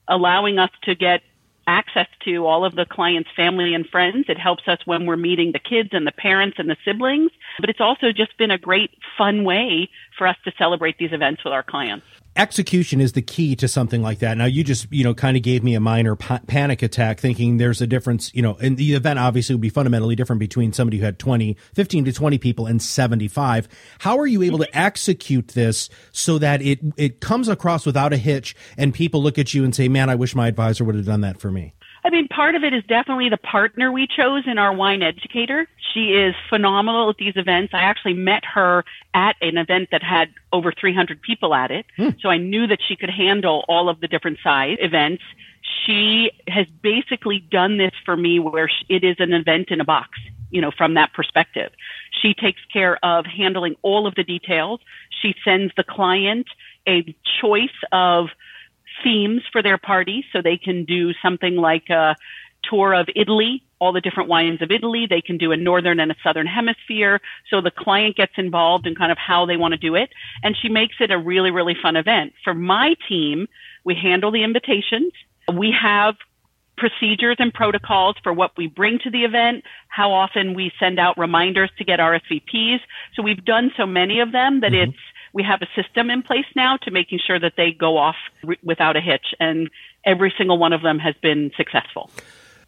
allowing 0.08 0.58
us 0.58 0.72
to 0.84 0.96
get 0.96 1.22
access 1.68 2.08
to 2.24 2.46
all 2.46 2.66
of 2.66 2.75
the 2.75 2.86
client's 2.86 3.30
family 3.36 3.74
and 3.74 3.86
friends. 3.88 4.25
It 4.30 4.40
helps 4.40 4.68
us 4.68 4.80
when 4.86 5.06
we're 5.06 5.18
meeting 5.18 5.52
the 5.52 5.60
kids 5.60 5.90
and 5.92 6.08
the 6.08 6.12
parents 6.12 6.58
and 6.58 6.69
the 6.69 6.78
siblings, 6.86 7.31
but 7.60 7.69
it's 7.69 7.81
also 7.81 8.12
just 8.12 8.38
been 8.38 8.52
a 8.52 8.58
great 8.58 8.92
fun 9.18 9.44
way 9.44 9.90
for 10.18 10.25
us 10.25 10.38
to 10.46 10.52
celebrate 10.58 10.98
these 10.98 11.12
events 11.12 11.44
with 11.44 11.54
our 11.54 11.64
clients 11.64 12.06
execution 12.38 13.01
is 13.01 13.13
the 13.13 13.22
key 13.22 13.56
to 13.57 13.68
something 13.68 14.01
like 14.01 14.19
that. 14.19 14.38
Now, 14.38 14.45
you 14.45 14.63
just, 14.63 14.92
you 14.92 15.04
know, 15.04 15.13
kind 15.13 15.36
of 15.36 15.44
gave 15.44 15.63
me 15.63 15.75
a 15.75 15.80
minor 15.80 16.16
pa- 16.16 16.42
panic 16.48 16.81
attack 16.81 17.19
thinking 17.19 17.57
there's 17.57 17.81
a 17.81 17.88
difference, 17.88 18.34
you 18.34 18.42
know, 18.42 18.57
and 18.62 18.78
the 18.78 18.94
event 18.94 19.19
obviously 19.19 19.56
would 19.56 19.62
be 19.62 19.69
fundamentally 19.69 20.16
different 20.16 20.39
between 20.39 20.72
somebody 20.74 20.98
who 20.98 21.06
had 21.06 21.19
20, 21.19 21.57
15 21.74 22.06
to 22.06 22.13
20 22.13 22.38
people 22.38 22.66
and 22.66 22.81
75. 22.81 23.68
How 24.00 24.18
are 24.18 24.28
you 24.28 24.44
able 24.44 24.60
to 24.60 24.78
execute 24.78 25.50
this 25.50 25.89
so 26.12 26.38
that 26.38 26.62
it, 26.62 26.80
it 26.95 27.19
comes 27.19 27.48
across 27.48 27.86
without 27.86 28.13
a 28.13 28.18
hitch 28.18 28.56
and 28.78 28.94
people 28.94 29.22
look 29.22 29.38
at 29.38 29.54
you 29.54 29.63
and 29.63 29.75
say, 29.75 29.88
man, 29.88 30.10
I 30.10 30.16
wish 30.16 30.36
my 30.36 30.48
advisor 30.48 30.84
would 30.84 30.95
have 30.95 31.06
done 31.06 31.22
that 31.22 31.39
for 31.39 31.51
me? 31.51 31.74
I 32.04 32.10
mean, 32.10 32.28
part 32.28 32.56
of 32.56 32.64
it 32.64 32.74
is 32.74 32.84
definitely 32.88 33.30
the 33.30 33.38
partner 33.38 33.92
we 33.92 34.08
chose 34.08 34.44
in 34.46 34.58
our 34.58 34.74
wine 34.74 35.02
educator. 35.02 35.68
She 35.94 36.14
is 36.14 36.36
phenomenal 36.50 37.10
at 37.10 37.18
these 37.18 37.34
events. 37.36 37.74
I 37.74 37.80
actually 37.80 38.14
met 38.14 38.44
her 38.46 38.86
at 39.14 39.36
an 39.42 39.58
event 39.58 39.90
that 39.92 40.04
had 40.04 40.30
over 40.54 40.72
300 40.72 41.22
people 41.22 41.54
at 41.54 41.72
it. 41.72 41.86
Hmm. 41.96 42.10
So 42.22 42.30
I 42.30 42.38
knew 42.38 42.68
that 42.68 42.80
she 42.88 42.96
could 42.96 43.10
handle 43.10 43.66
all 43.68 43.90
of 43.90 44.00
the 44.00 44.08
different 44.08 44.40
size 44.44 44.78
events. 44.80 45.24
She 45.86 46.32
has 46.48 46.66
basically 46.82 47.40
done 47.40 47.78
this 47.78 47.92
for 48.06 48.16
me 48.16 48.39
where 48.39 48.70
it 48.89 49.04
is 49.04 49.18
an 49.20 49.34
event 49.34 49.70
in 49.70 49.82
a 49.82 49.86
box, 49.86 50.10
you 50.50 50.62
know, 50.62 50.72
from 50.72 50.94
that 50.94 51.13
perspective. 51.13 51.72
She 52.22 52.34
takes 52.34 52.62
care 52.72 53.04
of 53.04 53.25
handling 53.25 53.75
all 53.82 54.08
of 54.08 54.16
the 54.16 54.24
details. 54.24 54.80
She 55.22 55.36
sends 55.44 55.74
the 55.75 55.84
client 55.84 56.48
a 56.88 57.16
choice 57.42 57.70
of 57.92 58.27
themes 59.04 59.42
for 59.51 59.62
their 59.62 59.77
party. 59.77 60.25
So 60.32 60.42
they 60.42 60.58
can 60.58 60.86
do 60.86 61.13
something 61.22 61.56
like 61.56 61.89
a 61.89 62.16
tour 62.63 62.94
of 62.94 63.08
Italy, 63.16 63.63
all 63.80 63.94
the 63.94 64.01
different 64.01 64.30
wines 64.30 64.62
of 64.62 64.72
Italy. 64.72 65.08
They 65.10 65.22
can 65.22 65.38
do 65.38 65.51
a 65.51 65.58
northern 65.58 66.00
and 66.00 66.12
a 66.12 66.16
southern 66.24 66.48
hemisphere. 66.48 67.22
So 67.50 67.62
the 67.62 67.72
client 67.72 68.16
gets 68.16 68.34
involved 68.38 68.88
in 68.88 68.96
kind 68.96 69.12
of 69.12 69.18
how 69.18 69.46
they 69.46 69.58
want 69.58 69.74
to 69.74 69.77
do 69.77 69.96
it. 69.96 70.10
And 70.44 70.56
she 70.60 70.70
makes 70.70 70.96
it 71.00 71.12
a 71.12 71.18
really, 71.18 71.51
really 71.51 71.75
fun 71.82 71.96
event. 71.96 72.34
For 72.44 72.54
my 72.54 72.96
team, 73.08 73.48
we 73.84 73.96
handle 73.96 74.32
the 74.32 74.44
invitations. 74.44 75.13
We 75.54 75.72
have 75.72 76.16
procedures 76.77 77.38
and 77.39 77.54
protocols 77.54 78.16
for 78.24 78.32
what 78.32 78.51
we 78.56 78.68
bring 78.68 79.00
to 79.00 79.10
the 79.10 79.24
event, 79.24 79.63
how 79.88 80.12
often 80.12 80.54
we 80.54 80.72
send 80.80 81.00
out 81.00 81.18
reminders 81.18 81.72
to 81.77 81.84
get 81.84 82.00
RSVPs. 82.00 82.80
So 83.16 83.24
we've 83.24 83.44
done 83.44 83.72
so 83.75 83.86
many 83.86 84.20
of 84.20 84.32
them 84.32 84.62
that 84.62 84.72
mm-hmm. 84.72 84.92
it's 84.92 85.00
we 85.38 85.44
have 85.44 85.62
a 85.62 85.67
system 85.79 86.10
in 86.10 86.24
place 86.24 86.48
now 86.56 86.77
to 86.77 86.89
making 86.89 87.20
sure 87.25 87.39
that 87.39 87.53
they 87.56 87.72
go 87.72 87.96
off 87.96 88.15
re- 88.44 88.58
without 88.63 88.98
a 88.98 89.01
hitch, 89.01 89.36
and 89.39 89.70
every 90.03 90.34
single 90.36 90.58
one 90.58 90.74
of 90.74 90.82
them 90.82 90.98
has 90.98 91.13
been 91.22 91.51
successful 91.56 92.10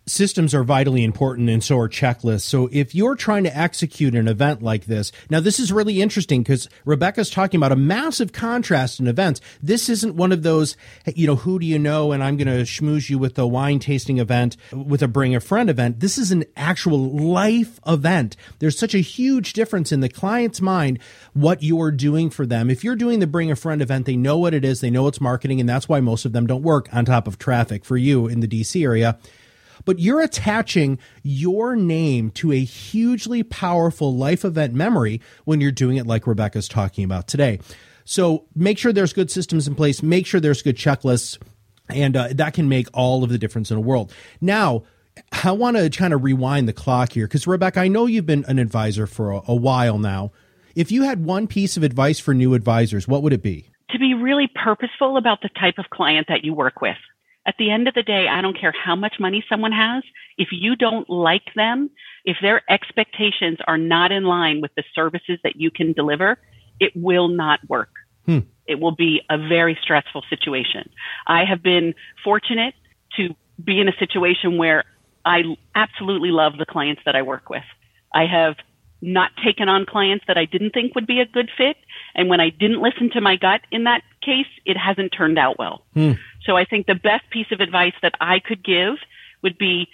systems 0.09 0.53
are 0.53 0.63
vitally 0.63 1.03
important 1.03 1.49
and 1.49 1.63
so 1.63 1.77
are 1.77 1.89
checklists. 1.89 2.41
So 2.41 2.69
if 2.71 2.95
you're 2.95 3.15
trying 3.15 3.43
to 3.43 3.57
execute 3.57 4.15
an 4.15 4.27
event 4.27 4.61
like 4.61 4.85
this, 4.85 5.11
now 5.29 5.39
this 5.39 5.59
is 5.59 5.71
really 5.71 6.01
interesting 6.01 6.41
because 6.41 6.67
Rebecca's 6.85 7.29
talking 7.29 7.59
about 7.59 7.71
a 7.71 7.75
massive 7.75 8.33
contrast 8.33 8.99
in 8.99 9.07
events. 9.07 9.41
This 9.61 9.89
isn't 9.89 10.15
one 10.15 10.31
of 10.31 10.43
those, 10.43 10.75
you 11.05 11.27
know, 11.27 11.35
who 11.35 11.59
do 11.59 11.65
you 11.65 11.79
know? 11.79 12.11
And 12.11 12.23
I'm 12.23 12.37
going 12.37 12.47
to 12.47 12.63
schmooze 12.63 13.09
you 13.09 13.19
with 13.19 13.37
a 13.37 13.47
wine 13.47 13.79
tasting 13.79 14.17
event, 14.17 14.57
with 14.71 15.01
a 15.01 15.07
bring 15.07 15.35
a 15.35 15.39
friend 15.39 15.69
event. 15.69 15.99
This 15.99 16.17
is 16.17 16.31
an 16.31 16.45
actual 16.55 16.99
life 17.11 17.79
event. 17.85 18.35
There's 18.59 18.77
such 18.77 18.95
a 18.95 18.99
huge 18.99 19.53
difference 19.53 19.91
in 19.91 19.99
the 19.99 20.09
client's 20.09 20.61
mind 20.61 20.99
what 21.33 21.63
you're 21.63 21.91
doing 21.91 22.29
for 22.29 22.45
them. 22.45 22.69
If 22.69 22.83
you're 22.83 22.95
doing 22.95 23.19
the 23.19 23.27
bring 23.27 23.51
a 23.51 23.55
friend 23.55 23.81
event, 23.81 24.05
they 24.05 24.15
know 24.15 24.37
what 24.37 24.53
it 24.53 24.65
is, 24.65 24.81
they 24.81 24.89
know 24.89 25.07
it's 25.07 25.21
marketing, 25.21 25.59
and 25.59 25.69
that's 25.69 25.87
why 25.87 25.99
most 25.99 26.25
of 26.25 26.33
them 26.33 26.47
don't 26.47 26.63
work 26.63 26.87
on 26.93 27.05
top 27.05 27.27
of 27.27 27.37
traffic 27.37 27.85
for 27.85 27.97
you 27.97 28.27
in 28.27 28.39
the 28.39 28.47
DC 28.47 28.83
area 28.83 29.19
but 29.85 29.99
you're 29.99 30.21
attaching 30.21 30.99
your 31.23 31.75
name 31.75 32.31
to 32.31 32.51
a 32.51 32.59
hugely 32.59 33.43
powerful 33.43 34.15
life 34.15 34.43
event 34.45 34.73
memory 34.73 35.21
when 35.45 35.61
you're 35.61 35.71
doing 35.71 35.97
it 35.97 36.07
like 36.07 36.27
Rebecca's 36.27 36.67
talking 36.67 37.03
about 37.03 37.27
today. 37.27 37.59
So 38.05 38.45
make 38.55 38.77
sure 38.77 38.91
there's 38.91 39.13
good 39.13 39.29
systems 39.29 39.67
in 39.67 39.75
place, 39.75 40.01
make 40.01 40.25
sure 40.25 40.39
there's 40.39 40.61
good 40.61 40.75
checklists, 40.75 41.37
and 41.89 42.15
uh, 42.15 42.29
that 42.31 42.53
can 42.53 42.67
make 42.67 42.87
all 42.93 43.23
of 43.23 43.29
the 43.29 43.37
difference 43.37 43.71
in 43.71 43.75
the 43.75 43.81
world. 43.81 44.13
Now, 44.41 44.83
I 45.43 45.51
want 45.51 45.77
to 45.77 45.89
kind 45.89 46.13
of 46.13 46.23
rewind 46.23 46.67
the 46.67 46.73
clock 46.73 47.13
here 47.13 47.27
because, 47.27 47.45
Rebecca, 47.45 47.79
I 47.79 47.87
know 47.87 48.05
you've 48.05 48.25
been 48.25 48.45
an 48.47 48.59
advisor 48.59 49.05
for 49.05 49.31
a, 49.31 49.41
a 49.47 49.55
while 49.55 49.97
now. 49.97 50.31
If 50.75 50.91
you 50.91 51.03
had 51.03 51.25
one 51.25 51.47
piece 51.47 51.77
of 51.77 51.83
advice 51.83 52.19
for 52.19 52.33
new 52.33 52.53
advisors, 52.53 53.07
what 53.07 53.23
would 53.23 53.33
it 53.33 53.43
be? 53.43 53.69
To 53.91 53.99
be 53.99 54.13
really 54.13 54.49
purposeful 54.63 55.17
about 55.17 55.41
the 55.41 55.49
type 55.59 55.75
of 55.77 55.89
client 55.89 56.27
that 56.29 56.43
you 56.43 56.53
work 56.53 56.81
with. 56.81 56.97
At 57.49 57.55
the 57.57 57.71
end 57.71 57.87
of 57.87 57.95
the 57.95 58.03
day, 58.03 58.27
I 58.27 58.41
don't 58.43 58.55
care 58.55 58.71
how 58.71 58.95
much 58.95 59.15
money 59.19 59.43
someone 59.49 59.71
has. 59.71 60.03
If 60.37 60.49
you 60.51 60.75
don't 60.75 61.09
like 61.09 61.51
them, 61.55 61.89
if 62.23 62.37
their 62.43 62.61
expectations 62.69 63.57
are 63.65 63.75
not 63.75 64.11
in 64.11 64.23
line 64.23 64.61
with 64.61 64.69
the 64.75 64.83
services 64.93 65.39
that 65.43 65.55
you 65.55 65.71
can 65.71 65.93
deliver, 65.93 66.37
it 66.79 66.91
will 66.95 67.27
not 67.27 67.59
work. 67.67 67.89
Hmm. 68.27 68.41
It 68.67 68.79
will 68.79 68.91
be 68.91 69.23
a 69.31 69.39
very 69.39 69.75
stressful 69.81 70.25
situation. 70.29 70.91
I 71.25 71.43
have 71.43 71.63
been 71.63 71.95
fortunate 72.23 72.75
to 73.17 73.35
be 73.63 73.79
in 73.79 73.87
a 73.87 73.97
situation 73.97 74.59
where 74.59 74.83
I 75.25 75.57
absolutely 75.73 76.29
love 76.29 76.53
the 76.59 76.67
clients 76.67 77.01
that 77.05 77.15
I 77.15 77.23
work 77.23 77.49
with. 77.49 77.63
I 78.13 78.27
have 78.27 78.57
not 79.01 79.31
taken 79.43 79.69
on 79.69 79.85
clients 79.85 80.25
that 80.27 80.37
I 80.37 80.45
didn't 80.45 80.71
think 80.71 80.95
would 80.95 81.07
be 81.07 81.19
a 81.19 81.25
good 81.25 81.49
fit. 81.57 81.77
And 82.15 82.29
when 82.29 82.39
I 82.39 82.49
didn't 82.49 82.81
listen 82.81 83.09
to 83.11 83.21
my 83.21 83.35
gut 83.35 83.61
in 83.71 83.85
that 83.85 84.01
case, 84.21 84.47
it 84.65 84.77
hasn't 84.77 85.13
turned 85.15 85.39
out 85.39 85.57
well. 85.57 85.83
Hmm. 85.93 86.13
So 86.45 86.57
I 86.57 86.65
think 86.65 86.87
the 86.87 86.95
best 86.95 87.29
piece 87.29 87.51
of 87.51 87.59
advice 87.59 87.93
that 88.01 88.15
I 88.19 88.39
could 88.39 88.63
give 88.63 88.95
would 89.41 89.57
be 89.57 89.87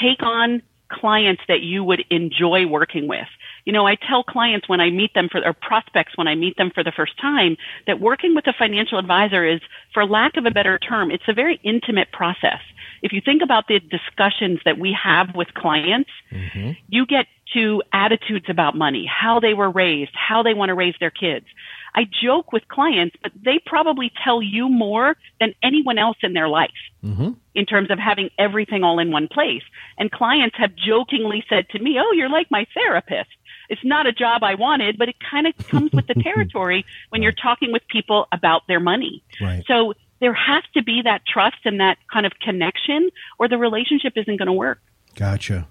take 0.00 0.22
on 0.22 0.62
clients 0.90 1.42
that 1.48 1.60
you 1.60 1.84
would 1.84 2.04
enjoy 2.10 2.66
working 2.66 3.08
with. 3.08 3.26
You 3.64 3.72
know, 3.72 3.86
I 3.86 3.96
tell 3.96 4.24
clients 4.24 4.68
when 4.68 4.80
I 4.80 4.90
meet 4.90 5.12
them 5.14 5.28
for, 5.30 5.44
or 5.44 5.52
prospects 5.52 6.16
when 6.16 6.26
I 6.26 6.34
meet 6.34 6.56
them 6.56 6.70
for 6.74 6.82
the 6.82 6.92
first 6.92 7.20
time 7.20 7.56
that 7.86 8.00
working 8.00 8.34
with 8.34 8.46
a 8.46 8.54
financial 8.58 8.98
advisor 8.98 9.44
is, 9.44 9.60
for 9.92 10.06
lack 10.06 10.36
of 10.36 10.46
a 10.46 10.50
better 10.50 10.78
term, 10.78 11.10
it's 11.10 11.28
a 11.28 11.34
very 11.34 11.60
intimate 11.62 12.10
process. 12.10 12.60
If 13.02 13.12
you 13.12 13.20
think 13.20 13.42
about 13.42 13.68
the 13.68 13.80
discussions 13.80 14.60
that 14.64 14.78
we 14.78 14.96
have 15.00 15.34
with 15.34 15.52
clients, 15.54 16.10
mm-hmm. 16.32 16.72
you 16.88 17.06
get 17.06 17.26
to 17.54 17.82
attitudes 17.92 18.46
about 18.48 18.76
money, 18.76 19.06
how 19.06 19.40
they 19.40 19.54
were 19.54 19.70
raised, 19.70 20.12
how 20.14 20.42
they 20.42 20.54
want 20.54 20.68
to 20.68 20.74
raise 20.74 20.94
their 21.00 21.10
kids. 21.10 21.46
I 21.94 22.06
joke 22.22 22.52
with 22.52 22.68
clients, 22.68 23.16
but 23.22 23.32
they 23.34 23.60
probably 23.64 24.12
tell 24.22 24.42
you 24.42 24.68
more 24.68 25.16
than 25.40 25.54
anyone 25.62 25.98
else 25.98 26.18
in 26.22 26.32
their 26.32 26.48
life 26.48 26.70
mm-hmm. 27.04 27.30
in 27.54 27.66
terms 27.66 27.90
of 27.90 27.98
having 27.98 28.30
everything 28.38 28.84
all 28.84 28.98
in 28.98 29.10
one 29.10 29.28
place. 29.28 29.62
And 29.98 30.10
clients 30.10 30.56
have 30.58 30.74
jokingly 30.76 31.44
said 31.48 31.68
to 31.70 31.78
me, 31.78 31.98
Oh, 31.98 32.12
you're 32.12 32.28
like 32.28 32.50
my 32.50 32.66
therapist. 32.74 33.30
It's 33.68 33.84
not 33.84 34.06
a 34.06 34.12
job 34.12 34.42
I 34.42 34.54
wanted, 34.54 34.98
but 34.98 35.08
it 35.08 35.16
kind 35.30 35.46
of 35.46 35.56
comes 35.68 35.92
with 35.92 36.06
the 36.06 36.14
territory 36.14 36.84
when 37.08 37.22
you're 37.22 37.32
talking 37.32 37.72
with 37.72 37.82
people 37.88 38.26
about 38.32 38.62
their 38.68 38.80
money. 38.80 39.22
Right. 39.40 39.64
So 39.66 39.94
there 40.20 40.34
has 40.34 40.64
to 40.74 40.82
be 40.82 41.02
that 41.04 41.22
trust 41.26 41.58
and 41.64 41.80
that 41.80 41.98
kind 42.12 42.26
of 42.26 42.32
connection 42.40 43.10
or 43.38 43.48
the 43.48 43.58
relationship 43.58 44.14
isn't 44.16 44.36
going 44.36 44.46
to 44.46 44.52
work. 44.52 44.80
Gotcha. 45.14 45.68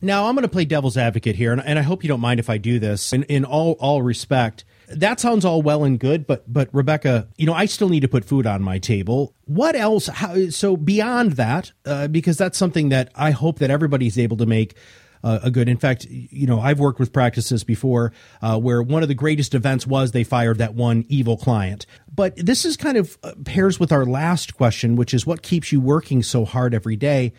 Now 0.00 0.26
I'm 0.26 0.34
going 0.34 0.42
to 0.42 0.48
play 0.48 0.64
devil's 0.64 0.96
advocate 0.96 1.36
here, 1.36 1.52
and, 1.52 1.62
and 1.64 1.78
I 1.78 1.82
hope 1.82 2.04
you 2.04 2.08
don't 2.08 2.20
mind 2.20 2.38
if 2.38 2.50
I 2.50 2.58
do 2.58 2.78
this. 2.78 3.12
In, 3.12 3.22
in 3.24 3.44
all 3.44 3.72
all 3.80 4.02
respect, 4.02 4.64
that 4.88 5.20
sounds 5.20 5.44
all 5.44 5.62
well 5.62 5.84
and 5.84 5.98
good, 5.98 6.26
but 6.26 6.50
but 6.52 6.68
Rebecca, 6.72 7.28
you 7.36 7.46
know, 7.46 7.54
I 7.54 7.66
still 7.66 7.88
need 7.88 8.00
to 8.00 8.08
put 8.08 8.24
food 8.24 8.46
on 8.46 8.62
my 8.62 8.78
table. 8.78 9.34
What 9.46 9.74
else? 9.74 10.06
How, 10.06 10.50
so 10.50 10.76
beyond 10.76 11.32
that, 11.32 11.72
uh, 11.84 12.08
because 12.08 12.36
that's 12.36 12.58
something 12.58 12.90
that 12.90 13.10
I 13.14 13.30
hope 13.30 13.58
that 13.60 13.70
everybody's 13.70 14.18
able 14.18 14.36
to 14.38 14.46
make 14.46 14.76
uh, 15.24 15.40
a 15.42 15.50
good. 15.50 15.68
In 15.68 15.78
fact, 15.78 16.06
you 16.08 16.46
know, 16.46 16.60
I've 16.60 16.78
worked 16.78 17.00
with 17.00 17.12
practices 17.12 17.64
before 17.64 18.12
uh, 18.42 18.58
where 18.58 18.82
one 18.82 19.02
of 19.02 19.08
the 19.08 19.14
greatest 19.14 19.54
events 19.54 19.86
was 19.86 20.12
they 20.12 20.24
fired 20.24 20.58
that 20.58 20.74
one 20.74 21.04
evil 21.08 21.36
client. 21.36 21.86
But 22.14 22.36
this 22.36 22.64
is 22.64 22.76
kind 22.76 22.96
of 22.96 23.18
uh, 23.22 23.32
pairs 23.44 23.80
with 23.80 23.92
our 23.92 24.04
last 24.04 24.56
question, 24.56 24.94
which 24.94 25.14
is 25.14 25.26
what 25.26 25.42
keeps 25.42 25.72
you 25.72 25.80
working 25.80 26.22
so 26.22 26.44
hard 26.44 26.74
every 26.74 26.96
day 26.96 27.32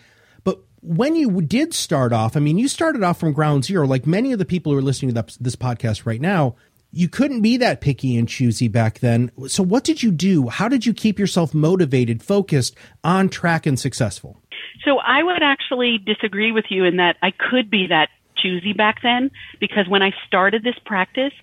when 0.88 1.16
you 1.16 1.42
did 1.42 1.74
start 1.74 2.14
off, 2.14 2.38
I 2.38 2.40
mean, 2.40 2.58
you 2.58 2.68
started 2.68 3.04
off 3.04 3.20
from 3.20 3.34
ground 3.34 3.66
zero, 3.66 3.86
like 3.86 4.08
many 4.08 4.32
of 4.32 4.40
the 4.40 4.46
people 4.46 4.72
who 4.72 4.78
are 4.78 4.82
listening 4.84 5.14
to 5.14 5.38
this 5.40 5.56
podcast 5.56 6.06
right 6.06 6.22
now. 6.22 6.56
You 6.92 7.10
couldn't 7.10 7.42
be 7.42 7.58
that 7.58 7.82
picky 7.82 8.16
and 8.16 8.30
choosy 8.30 8.70
back 8.70 9.00
then. 9.00 9.30
So, 9.48 9.62
what 9.62 9.84
did 9.84 10.02
you 10.02 10.10
do? 10.10 10.48
How 10.48 10.70
did 10.70 10.86
you 10.86 10.94
keep 10.94 11.20
yourself 11.20 11.54
motivated, 11.54 12.24
focused, 12.24 12.78
on 13.04 13.28
track, 13.28 13.66
and 13.66 13.78
successful? 13.78 14.42
So, 14.86 14.98
I 15.00 15.22
would 15.22 15.44
actually 15.44 15.98
disagree 15.98 16.54
with 16.54 16.66
you 16.70 16.86
in 16.86 16.96
that 16.98 17.18
I 17.22 17.32
could 17.32 17.70
be 17.70 17.88
that 17.88 18.08
choosy 18.38 18.72
back 18.72 19.02
then 19.04 19.32
because 19.60 19.90
when 19.90 20.02
I 20.02 20.12
started 20.28 20.64
this 20.64 20.80
practice, 20.86 21.34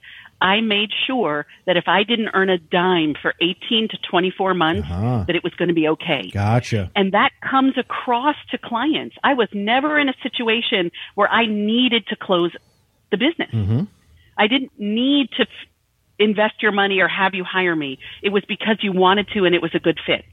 I 0.40 0.60
made 0.60 0.90
sure 1.06 1.46
that 1.66 1.76
if 1.76 1.84
I 1.86 2.02
didn't 2.02 2.30
earn 2.34 2.50
a 2.50 2.58
dime 2.58 3.14
for 3.20 3.34
18 3.40 3.88
to 3.88 3.98
24 4.10 4.54
months, 4.54 4.88
uh-huh. 4.90 5.24
that 5.26 5.36
it 5.36 5.42
was 5.42 5.54
going 5.54 5.68
to 5.68 5.74
be 5.74 5.88
okay. 5.88 6.30
Gotcha. 6.32 6.90
And 6.94 7.12
that 7.12 7.30
comes 7.40 7.78
across 7.78 8.36
to 8.50 8.58
clients. 8.58 9.16
I 9.24 9.34
was 9.34 9.48
never 9.52 9.98
in 9.98 10.08
a 10.08 10.14
situation 10.22 10.90
where 11.14 11.28
I 11.28 11.46
needed 11.46 12.06
to 12.08 12.16
close 12.16 12.52
the 13.10 13.16
business. 13.16 13.50
Mm-hmm. 13.52 13.84
I 14.36 14.46
didn't 14.48 14.72
need 14.78 15.30
to 15.36 15.42
f- 15.42 15.48
invest 16.18 16.62
your 16.62 16.72
money 16.72 17.00
or 17.00 17.08
have 17.08 17.34
you 17.34 17.44
hire 17.44 17.74
me. 17.76 17.98
It 18.22 18.30
was 18.30 18.44
because 18.46 18.78
you 18.82 18.92
wanted 18.92 19.28
to 19.34 19.44
and 19.44 19.54
it 19.54 19.62
was 19.62 19.74
a 19.74 19.78
good 19.78 19.98
fit. 20.04 20.24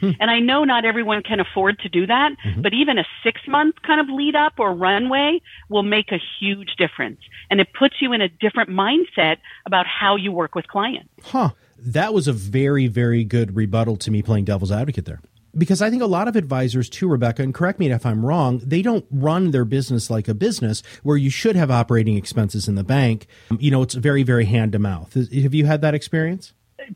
Hmm. 0.00 0.10
And 0.20 0.30
I 0.30 0.40
know 0.40 0.64
not 0.64 0.84
everyone 0.84 1.22
can 1.22 1.40
afford 1.40 1.78
to 1.80 1.88
do 1.88 2.06
that, 2.06 2.32
mm-hmm. 2.44 2.62
but 2.62 2.72
even 2.74 2.98
a 2.98 3.04
six 3.22 3.40
month 3.46 3.76
kind 3.82 4.00
of 4.00 4.08
lead 4.08 4.34
up 4.34 4.54
or 4.58 4.72
runway 4.72 5.40
will 5.68 5.82
make 5.82 6.12
a 6.12 6.18
huge 6.40 6.76
difference. 6.76 7.20
And 7.50 7.60
it 7.60 7.68
puts 7.78 7.96
you 8.00 8.12
in 8.12 8.20
a 8.20 8.28
different 8.28 8.70
mindset 8.70 9.38
about 9.66 9.86
how 9.86 10.16
you 10.16 10.32
work 10.32 10.54
with 10.54 10.68
clients. 10.68 11.10
Huh. 11.24 11.50
That 11.78 12.12
was 12.12 12.26
a 12.26 12.32
very, 12.32 12.86
very 12.88 13.24
good 13.24 13.56
rebuttal 13.56 13.96
to 13.98 14.10
me 14.10 14.22
playing 14.22 14.44
devil's 14.44 14.72
advocate 14.72 15.04
there. 15.04 15.20
Because 15.56 15.80
I 15.80 15.90
think 15.90 16.02
a 16.02 16.06
lot 16.06 16.28
of 16.28 16.36
advisors, 16.36 16.88
too, 16.90 17.08
Rebecca, 17.08 17.42
and 17.42 17.54
correct 17.54 17.78
me 17.80 17.90
if 17.90 18.04
I'm 18.04 18.24
wrong, 18.24 18.60
they 18.64 18.82
don't 18.82 19.06
run 19.10 19.50
their 19.50 19.64
business 19.64 20.10
like 20.10 20.28
a 20.28 20.34
business 20.34 20.82
where 21.02 21.16
you 21.16 21.30
should 21.30 21.56
have 21.56 21.70
operating 21.70 22.16
expenses 22.16 22.68
in 22.68 22.74
the 22.74 22.84
bank. 22.84 23.26
You 23.58 23.70
know, 23.70 23.82
it's 23.82 23.94
very, 23.94 24.22
very 24.22 24.44
hand 24.44 24.72
to 24.72 24.78
mouth. 24.78 25.14
Have 25.14 25.54
you 25.54 25.66
had 25.66 25.80
that 25.80 25.94
experience? 25.94 26.52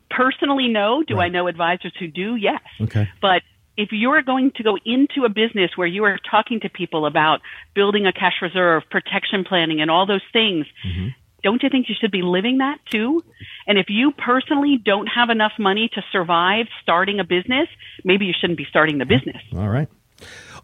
Personally, 0.09 0.67
no. 0.67 1.03
Do 1.03 1.15
right. 1.15 1.25
I 1.25 1.29
know 1.29 1.47
advisors 1.47 1.93
who 1.99 2.07
do? 2.07 2.35
Yes. 2.35 2.61
Okay. 2.81 3.09
But 3.21 3.41
if 3.75 3.89
you're 3.91 4.21
going 4.21 4.51
to 4.55 4.63
go 4.63 4.77
into 4.85 5.25
a 5.25 5.29
business 5.29 5.71
where 5.75 5.87
you 5.87 6.03
are 6.03 6.19
talking 6.29 6.59
to 6.61 6.69
people 6.69 7.05
about 7.05 7.41
building 7.73 8.05
a 8.05 8.13
cash 8.13 8.35
reserve, 8.41 8.83
protection 8.89 9.43
planning, 9.43 9.81
and 9.81 9.89
all 9.89 10.05
those 10.05 10.21
things, 10.31 10.65
mm-hmm. 10.85 11.07
don't 11.41 11.63
you 11.63 11.69
think 11.69 11.89
you 11.89 11.95
should 11.99 12.11
be 12.11 12.21
living 12.21 12.59
that 12.59 12.77
too? 12.91 13.23
And 13.65 13.77
if 13.77 13.87
you 13.89 14.11
personally 14.11 14.79
don't 14.83 15.07
have 15.07 15.29
enough 15.29 15.53
money 15.57 15.89
to 15.93 16.03
survive 16.11 16.67
starting 16.81 17.19
a 17.19 17.23
business, 17.23 17.67
maybe 18.03 18.25
you 18.25 18.33
shouldn't 18.39 18.57
be 18.57 18.65
starting 18.69 18.99
the 18.99 19.05
business. 19.05 19.41
All 19.53 19.69
right. 19.69 19.87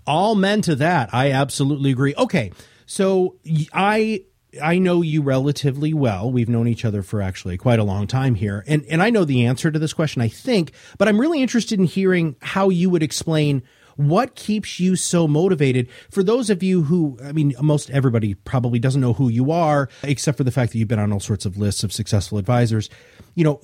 All 0.05 0.36
men 0.36 0.62
to 0.63 0.75
that. 0.75 1.13
I 1.13 1.31
absolutely 1.31 1.91
agree. 1.91 2.13
Okay. 2.15 2.51
So 2.86 3.38
I 3.74 4.24
I 4.62 4.79
know 4.79 5.01
you 5.01 5.22
relatively 5.22 5.94
well. 5.94 6.32
We've 6.32 6.50
known 6.50 6.68
each 6.68 6.86
other 6.86 7.03
for 7.03 7.22
actually 7.22 7.58
quite 7.58 7.79
a 7.79 7.84
long 7.84 8.08
time 8.08 8.36
here. 8.36 8.63
And 8.68 8.86
and 8.89 9.01
I 9.01 9.10
know 9.10 9.25
the 9.25 9.46
answer 9.46 9.72
to 9.72 9.79
this 9.79 9.94
question, 9.94 10.22
I 10.22 10.27
think, 10.27 10.72
but 10.98 11.08
I'm 11.08 11.20
really 11.20 11.41
interested 11.41 11.79
in 11.79 11.86
hearing 11.86 12.36
how 12.41 12.70
you 12.70 12.89
would 12.89 13.03
explain 13.03 13.63
what 14.00 14.34
keeps 14.34 14.79
you 14.79 14.96
so 14.96 15.27
motivated 15.27 15.89
for 16.10 16.24
those 16.24 16.50
of 16.50 16.63
you 16.63 16.84
who 16.84 17.18
i 17.22 17.34
mean 17.34 17.53
most 17.62 17.89
everybody 17.89 18.34
probably 18.34 18.79
doesn't 18.79 19.01
know 19.01 19.12
who 19.12 19.27
you 19.27 19.51
are 19.51 19.89
except 20.03 20.38
for 20.38 20.46
the 20.46 20.51
fact 20.51 20.72
that 20.72 20.77
you've 20.77 20.88
been 20.88 21.00
on 21.00 21.12
all 21.12 21.20
sorts 21.20 21.46
of 21.46 21.58
lists 21.58 21.84
of 21.84 21.91
successful 21.91 22.38
advisors 22.38 22.89
you 23.36 23.44
know 23.44 23.60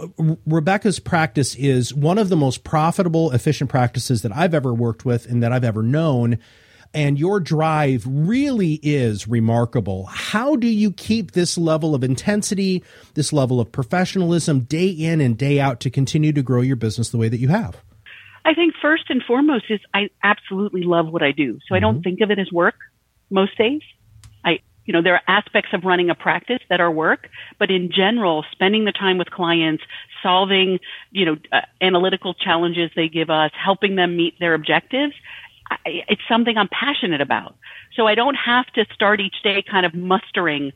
rebecca's 0.46 1.00
practice 1.00 1.56
is 1.56 1.94
one 1.94 2.18
of 2.18 2.28
the 2.28 2.36
most 2.36 2.66
profitable 2.66 3.32
efficient 3.32 3.70
practices 3.70 4.24
that 4.24 4.36
i've 4.36 4.54
ever 4.54 4.74
worked 4.74 5.06
with 5.06 5.26
and 5.26 5.42
that 5.42 5.54
i've 5.54 5.64
ever 5.64 5.82
known 5.82 6.38
and 6.96 7.20
your 7.20 7.40
drive 7.42 8.04
really 8.08 8.80
is 8.82 9.28
remarkable. 9.28 10.06
How 10.06 10.56
do 10.56 10.68
you 10.68 10.92
keep 10.92 11.34
this 11.34 11.58
level 11.58 11.94
of 11.94 12.04
intensity, 12.04 12.84
this 13.14 13.34
level 13.34 13.60
of 13.60 13.72
professionalism 13.72 14.62
day 14.62 14.88
in 14.88 15.20
and 15.20 15.38
day 15.38 15.60
out 15.60 15.82
to 15.82 15.90
continue 15.90 16.32
to 16.32 16.42
grow 16.42 16.62
your 16.62 16.78
business 16.78 17.10
the 17.10 17.18
way 17.18 17.28
that 17.28 17.40
you 17.40 17.50
have? 17.50 17.84
I 18.46 18.54
think 18.54 18.76
first 18.82 19.10
and 19.10 19.22
foremost 19.24 19.66
is 19.70 19.82
I 19.94 20.10
absolutely 20.24 20.84
love 20.84 21.08
what 21.08 21.22
I 21.22 21.32
do. 21.32 21.54
So 21.54 21.58
mm-hmm. 21.58 21.74
I 21.74 21.80
don't 21.80 21.96
mm-hmm. 21.96 22.04
think 22.04 22.22
of 22.22 22.32
it 22.32 22.40
as 22.40 22.52
work 22.52 22.76
most 23.30 23.58
days. 23.58 23.82
I, 24.46 24.60
you 24.86 24.94
know, 24.94 25.02
there 25.02 25.16
are 25.16 25.22
aspects 25.28 25.72
of 25.74 25.84
running 25.84 26.10
a 26.10 26.16
practice 26.16 26.62
that 26.70 26.80
are 26.80 26.92
work, 26.92 27.28
but 27.60 27.72
in 27.72 27.92
general, 27.92 28.46
spending 28.52 28.86
the 28.86 28.92
time 28.92 29.18
with 29.18 29.32
clients, 29.32 29.84
solving, 30.24 30.80
you 31.12 31.26
know, 31.26 31.38
uh, 31.52 31.62
analytical 31.82 32.36
challenges 32.36 32.92
they 32.96 33.10
give 33.10 33.30
us, 33.30 33.52
helping 33.54 33.96
them 33.96 34.16
meet 34.16 34.40
their 34.40 34.54
objectives 34.54 35.14
it's 35.86 36.22
something 36.28 36.58
I'm 36.58 36.70
passionate 36.70 37.22
about. 37.22 37.56
So 37.96 38.08
I 38.08 38.16
don't 38.16 38.36
have 38.36 38.66
to 38.74 38.86
start 38.94 39.20
each 39.20 39.42
day 39.44 39.64
kind 39.70 39.86
of 39.86 39.94
mustering 39.94 40.72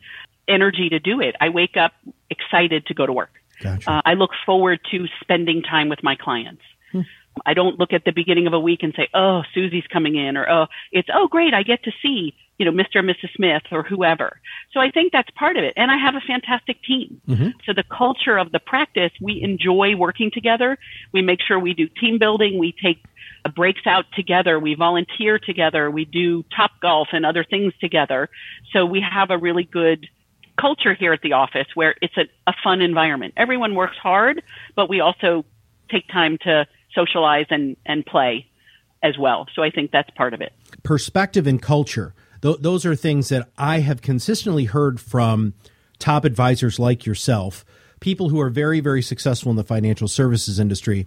energy 0.48 0.90
to 0.90 1.00
do 1.00 1.22
it. 1.22 1.36
I 1.40 1.50
wake 1.50 1.78
up 1.78 1.94
excited 2.30 2.86
to 2.88 2.94
go 2.94 3.06
to 3.06 3.14
work. 3.14 3.32
Gotcha. 3.62 3.90
Uh, 3.90 4.02
I 4.06 4.14
look 4.14 4.32
forward 4.46 4.80
to 4.92 5.06
spending 5.22 5.62
time 5.62 5.90
with 5.90 6.02
my 6.02 6.16
clients. 6.16 6.62
Hmm. 6.92 7.02
I 7.46 7.54
don't 7.54 7.80
look 7.80 7.94
at 7.94 8.06
the 8.06 8.12
beginning 8.12 8.48
of 8.48 8.54
a 8.54 8.60
week 8.60 8.84
and 8.84 8.94
say, 8.96 9.08
oh, 9.14 9.44
Susie's 9.54 9.86
coming 9.92 10.16
in, 10.16 10.38
or 10.38 10.50
oh, 10.50 10.68
it's, 10.92 11.10
oh, 11.14 11.28
great, 11.28 11.54
I 11.54 11.64
get 11.64 11.84
to 11.84 11.92
see, 12.02 12.34
you 12.58 12.66
know, 12.66 12.72
Mr. 12.72 13.00
and 13.00 13.10
Mrs. 13.10 13.34
Smith 13.36 13.64
or 13.72 13.84
whoever. 13.84 14.40
So 14.74 14.80
I 14.80 14.92
think 14.92 15.12
that's 15.12 15.30
part 15.32 15.56
of 15.56 15.64
it. 15.64 15.74
And 15.78 15.92
I 15.92 15.98
have 15.98 16.16
a 16.16 16.22
fantastic 16.22 16.82
team. 16.84 17.22
Mm-hmm. 17.28 17.50
So 17.66 17.74
the 17.74 17.84
culture 17.84 18.38
of 18.38 18.52
the 18.52 18.60
practice, 18.60 19.12
we 19.22 19.42
enjoy 19.42 19.96
working 19.96 20.32
together. 20.34 20.78
We 21.12 21.22
make 21.22 21.40
sure 21.42 21.60
we 21.60 21.74
do 21.74 21.88
team 21.88 22.18
building. 22.18 22.58
We 22.58 22.74
take 22.74 23.04
Uh, 23.46 23.50
breaks 23.50 23.82
out 23.86 24.06
together. 24.16 24.60
We 24.60 24.76
volunteer 24.76 25.40
together. 25.40 25.90
We 25.90 26.06
do 26.06 26.44
top 26.56 26.72
golf 26.82 27.10
and 27.14 27.26
other 27.26 27.44
things 27.44 27.74
together. 27.80 28.30
So 28.74 28.86
we 28.86 29.02
have 29.02 29.32
a 29.32 29.38
really 29.38 29.64
good 29.64 30.08
culture 30.60 30.94
here 30.94 31.14
at 31.14 31.22
the 31.22 31.34
office 31.34 31.68
where 31.74 31.96
it's 32.02 32.18
a, 32.18 32.26
a 32.48 32.54
fun 32.64 32.82
environment. 32.82 33.34
Everyone 33.38 33.76
works 33.76 33.98
hard, 33.98 34.44
but 34.76 34.90
we 34.90 35.00
also 35.00 35.46
take 35.90 36.08
time 36.10 36.38
to 36.42 36.68
socialize 36.94 37.46
and, 37.50 37.78
and 37.86 38.06
play 38.06 38.48
as 39.02 39.18
well. 39.18 39.48
So 39.56 39.64
I 39.64 39.70
think 39.70 39.92
that's 39.92 40.10
part 40.12 40.34
of 40.34 40.42
it. 40.42 40.52
Perspective 40.84 41.48
and 41.48 41.62
culture. 41.62 42.14
Th- 42.42 42.58
those 42.60 42.86
are 42.86 42.96
things 42.96 43.30
that 43.30 43.50
I 43.58 43.80
have 43.80 44.02
consistently 44.02 44.66
heard 44.66 45.00
from 45.00 45.54
top 45.98 46.26
advisors 46.26 46.80
like 46.80 47.06
yourself, 47.06 47.64
people 48.00 48.30
who 48.30 48.42
are 48.42 48.50
very, 48.50 48.82
very 48.82 49.02
successful 49.02 49.50
in 49.50 49.56
the 49.56 49.64
financial 49.64 50.08
services 50.08 50.60
industry 50.60 51.06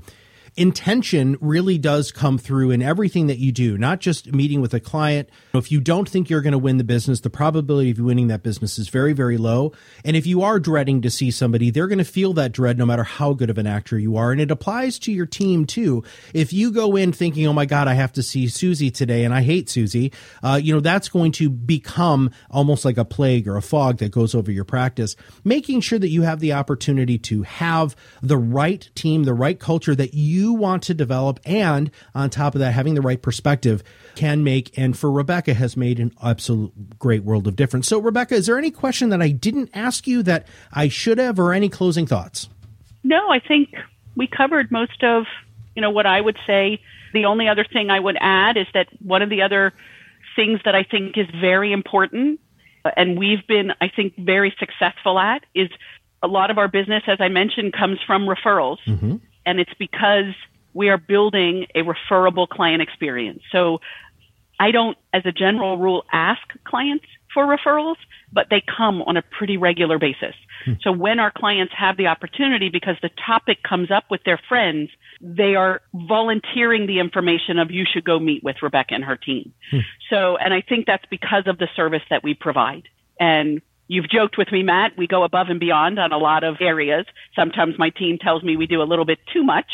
intention 0.57 1.39
really 1.41 1.79
does 1.79 2.13
come 2.13 2.37
through 2.37 2.71
in 2.71 2.83
everything 2.83 3.27
that 3.29 3.39
you 3.39 3.53
do, 3.53 3.79
not 3.79 4.01
just 4.01 4.33
meeting 4.33 4.61
with 4.61 4.75
a 4.75 4.81
client. 4.81 5.31
If 5.55 5.73
you 5.73 5.81
don't 5.81 6.09
think 6.09 6.29
you're 6.29 6.43
going 6.43 6.53
to 6.53 6.59
win 6.59 6.77
the 6.77 6.85
business, 6.85 7.21
the 7.21 7.31
probability 7.31 7.91
of 7.91 7.99
you 7.99 8.05
winning 8.05 8.29
that 8.29 8.43
business 8.43 8.79
is 8.79 8.89
very, 8.89 9.15
very 9.15 9.39
low. 9.39 9.73
And 10.05 10.15
if 10.15 10.27
you 10.27 10.43
are 10.43 10.61
dreading 10.61 11.01
to 11.03 11.11
see 11.11 11.31
somebody, 11.31 11.71
they're 11.71 11.89
going 11.89 11.99
to 11.99 12.05
feel 12.05 12.35
that 12.35 12.53
dread 12.53 12.77
no 12.77 12.85
matter 12.85 13.05
how 13.05 13.33
good 13.33 13.49
of 13.49 13.57
an 13.57 13.67
actor 13.67 13.99
you 13.99 14.17
are. 14.17 14.31
And 14.31 14.41
it 14.41 14.51
applies 14.51 14.99
to 15.01 15.13
your 15.13 15.27
team 15.27 15.65
too. 15.65 16.05
If 16.35 16.53
you 16.53 16.71
go 16.71 16.97
in 16.97 17.13
thinking, 17.13 17.47
oh 17.47 17.53
my 17.55 17.67
God, 17.67 17.89
I 17.89 17.95
have 17.95 18.13
to 18.15 18.23
see 18.23 18.49
Susie 18.49 18.91
today 18.91 19.25
and 19.25 19.33
I 19.33 19.43
hate 19.43 19.71
Susie, 19.71 20.13
uh, 20.43 20.61
you 20.63 20.75
know, 20.75 20.81
that's 20.81 21.09
going 21.09 21.33
to 21.33 21.49
become 21.49 22.31
almost 22.51 22.85
like 22.85 22.99
a 22.99 23.05
plague 23.05 23.49
or 23.49 23.57
a 23.57 23.63
fog 23.63 23.99
that 23.99 24.11
goes 24.11 24.35
over 24.35 24.51
your 24.51 24.65
practice. 24.65 25.17
Making 25.45 25.81
sure 25.81 25.99
that 25.99 26.09
you 26.09 26.23
have 26.23 26.41
the 26.41 26.53
opportunity 26.53 27.19
to 27.19 27.43
have 27.43 27.97
the 28.21 28.37
right 28.37 28.91
team, 28.95 29.25
the 29.25 29.35
right 29.35 29.59
culture 29.59 29.95
that 29.95 30.13
you 30.13 30.42
you 30.43 30.53
want 30.53 30.83
to 30.85 30.95
develop. 30.95 31.41
And 31.45 31.91
on 32.15 32.31
top 32.31 32.55
of 32.55 32.59
that, 32.61 32.73
having 32.73 32.95
the 32.95 33.01
right 33.01 33.21
perspective 33.21 33.83
can 34.15 34.43
make, 34.43 34.77
and 34.77 34.99
for 34.99 35.11
Rebecca, 35.11 35.55
has 35.55 35.77
made 35.77 36.01
an 36.01 36.13
absolute 36.23 36.99
great 36.99 37.23
world 37.23 37.47
of 37.47 37.57
difference. 37.57 37.89
So, 37.89 38.01
Rebecca, 38.01 38.35
is 38.35 38.47
there 38.47 38.59
any 38.59 38.71
question 38.71 39.11
that 39.11 39.23
I 39.23 39.29
didn't 39.31 39.71
ask 39.73 40.07
you 40.07 40.23
that 40.25 40.47
I 40.73 40.89
should 40.89 41.19
have, 41.19 41.39
or 41.39 41.53
any 41.53 41.69
closing 41.69 42.07
thoughts? 42.07 42.49
No, 43.05 43.31
I 43.31 43.41
think 43.41 43.75
we 44.17 44.27
covered 44.27 44.71
most 44.71 45.03
of, 45.03 45.25
you 45.75 45.83
know, 45.83 45.91
what 45.91 46.07
I 46.07 46.21
would 46.21 46.39
say. 46.47 46.81
The 47.13 47.27
only 47.27 47.49
other 47.49 47.65
thing 47.65 47.91
I 47.91 48.01
would 48.01 48.17
add 48.21 48.57
is 48.57 48.67
that 48.75 48.89
one 49.01 49.23
of 49.23 49.31
the 49.31 49.43
other 49.43 49.73
things 50.35 50.61
that 50.65 50.75
I 50.75 50.83
think 50.83 51.17
is 51.19 51.27
very 51.41 51.73
important 51.73 52.41
and 52.97 53.19
we've 53.19 53.47
been, 53.47 53.73
I 53.81 53.89
think, 53.95 54.17
very 54.17 54.55
successful 54.59 55.19
at 55.19 55.45
is 55.55 55.69
a 56.23 56.27
lot 56.27 56.51
of 56.51 56.59
our 56.59 56.69
business, 56.69 57.03
as 57.07 57.19
I 57.21 57.29
mentioned, 57.29 57.73
comes 57.73 57.99
from 58.07 58.27
referrals. 58.27 58.79
Mm-hmm 58.87 59.17
and 59.45 59.61
it's 59.61 59.75
because 59.79 60.35
we 60.75 60.89
are 60.89 60.99
building 60.99 61.67
a 61.75 61.83
referable 61.83 62.47
client 62.47 62.83
experience. 62.83 63.43
So 63.51 63.81
I 64.59 64.71
don't, 64.71 64.97
as 65.13 65.23
a 65.27 65.33
general 65.33 65.77
rule, 65.77 66.05
ask 66.13 66.41
clients 66.65 67.05
for 67.35 67.45
referrals, 67.47 67.97
but 68.33 68.47
they 68.51 68.63
come 68.77 69.03
on 69.03 69.17
a 69.17 69.23
pretty 69.23 69.57
regular 69.57 69.99
basis. 69.99 70.35
Hmm. 70.65 70.73
So 70.83 70.93
when 70.93 71.19
our 71.19 71.31
clients 71.31 71.73
have 71.77 71.97
the 71.97 72.07
opportunity, 72.07 72.69
because 72.69 72.97
the 73.03 73.11
topic 73.27 73.63
comes 73.63 73.91
up 73.91 74.05
with 74.11 74.23
their 74.25 74.41
friends, 74.49 74.91
they 75.21 75.55
are 75.55 75.81
volunteering 75.95 76.87
the 76.87 77.01
information 77.01 77.59
of 77.59 77.71
you 77.71 77.85
should 77.91 78.05
go 78.05 78.19
meet 78.19 78.45
with 78.45 78.57
Rebecca 78.63 78.95
and 78.95 79.05
her 79.05 79.17
team. 79.17 79.53
Hmm. 79.71 79.79
So, 80.11 80.37
and 80.37 80.55
I 80.55 80.61
think 80.61 80.87
that's 80.87 81.07
because 81.11 81.45
of 81.47 81.59
the 81.59 81.69
service 81.75 82.03
that 82.11 82.23
we 82.23 82.35
provide. 82.35 82.89
And 83.19 83.63
You've 83.93 84.09
joked 84.09 84.39
with 84.39 84.51
me, 84.51 84.63
Matt. 84.63 84.97
We 84.97 85.07
go 85.07 85.23
above 85.23 85.49
and 85.51 85.61
beyond 85.61 85.99
on 85.99 86.13
a 86.13 86.17
lot 86.17 86.45
of 86.45 86.57
areas. 86.63 87.05
Sometimes 87.37 87.79
my 87.79 87.91
team 87.91 88.17
tells 88.17 88.43
me 88.43 88.57
we 88.57 88.67
do 88.67 88.81
a 88.81 88.89
little 88.89 89.05
bit 89.05 89.19
too 89.31 89.45
much, 89.45 89.71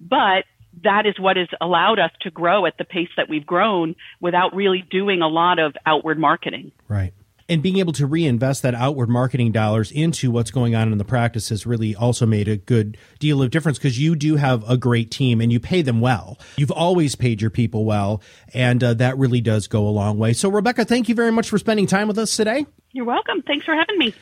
but 0.00 0.44
that 0.82 1.06
is 1.06 1.20
what 1.20 1.36
has 1.36 1.46
allowed 1.60 2.00
us 2.00 2.10
to 2.22 2.32
grow 2.32 2.66
at 2.66 2.78
the 2.78 2.84
pace 2.84 3.10
that 3.16 3.28
we've 3.28 3.46
grown 3.46 3.94
without 4.20 4.56
really 4.56 4.84
doing 4.90 5.22
a 5.22 5.28
lot 5.28 5.60
of 5.60 5.76
outward 5.86 6.18
marketing. 6.18 6.72
Right 6.88 7.12
and 7.50 7.62
being 7.62 7.78
able 7.78 7.92
to 7.92 8.06
reinvest 8.06 8.62
that 8.62 8.74
outward 8.76 9.08
marketing 9.08 9.50
dollars 9.50 9.90
into 9.90 10.30
what's 10.30 10.52
going 10.52 10.76
on 10.76 10.92
in 10.92 10.98
the 10.98 11.04
practice 11.04 11.48
has 11.48 11.66
really 11.66 11.96
also 11.96 12.24
made 12.24 12.46
a 12.46 12.56
good 12.56 12.96
deal 13.18 13.42
of 13.42 13.50
difference 13.50 13.76
because 13.76 13.98
you 13.98 14.14
do 14.14 14.36
have 14.36 14.66
a 14.70 14.76
great 14.76 15.10
team 15.10 15.40
and 15.40 15.52
you 15.52 15.58
pay 15.58 15.82
them 15.82 16.00
well. 16.00 16.38
You've 16.56 16.70
always 16.70 17.16
paid 17.16 17.42
your 17.42 17.50
people 17.50 17.84
well, 17.84 18.22
and 18.54 18.82
uh, 18.82 18.94
that 18.94 19.18
really 19.18 19.40
does 19.40 19.66
go 19.66 19.86
a 19.86 19.90
long 19.90 20.16
way. 20.16 20.32
So, 20.32 20.48
Rebecca, 20.48 20.84
thank 20.84 21.08
you 21.08 21.16
very 21.16 21.32
much 21.32 21.50
for 21.50 21.58
spending 21.58 21.88
time 21.88 22.06
with 22.06 22.18
us 22.18 22.36
today. 22.36 22.66
You're 22.92 23.04
welcome. 23.04 23.42
Thanks 23.42 23.66
for 23.66 23.74
having 23.74 23.98
me. 23.98 24.14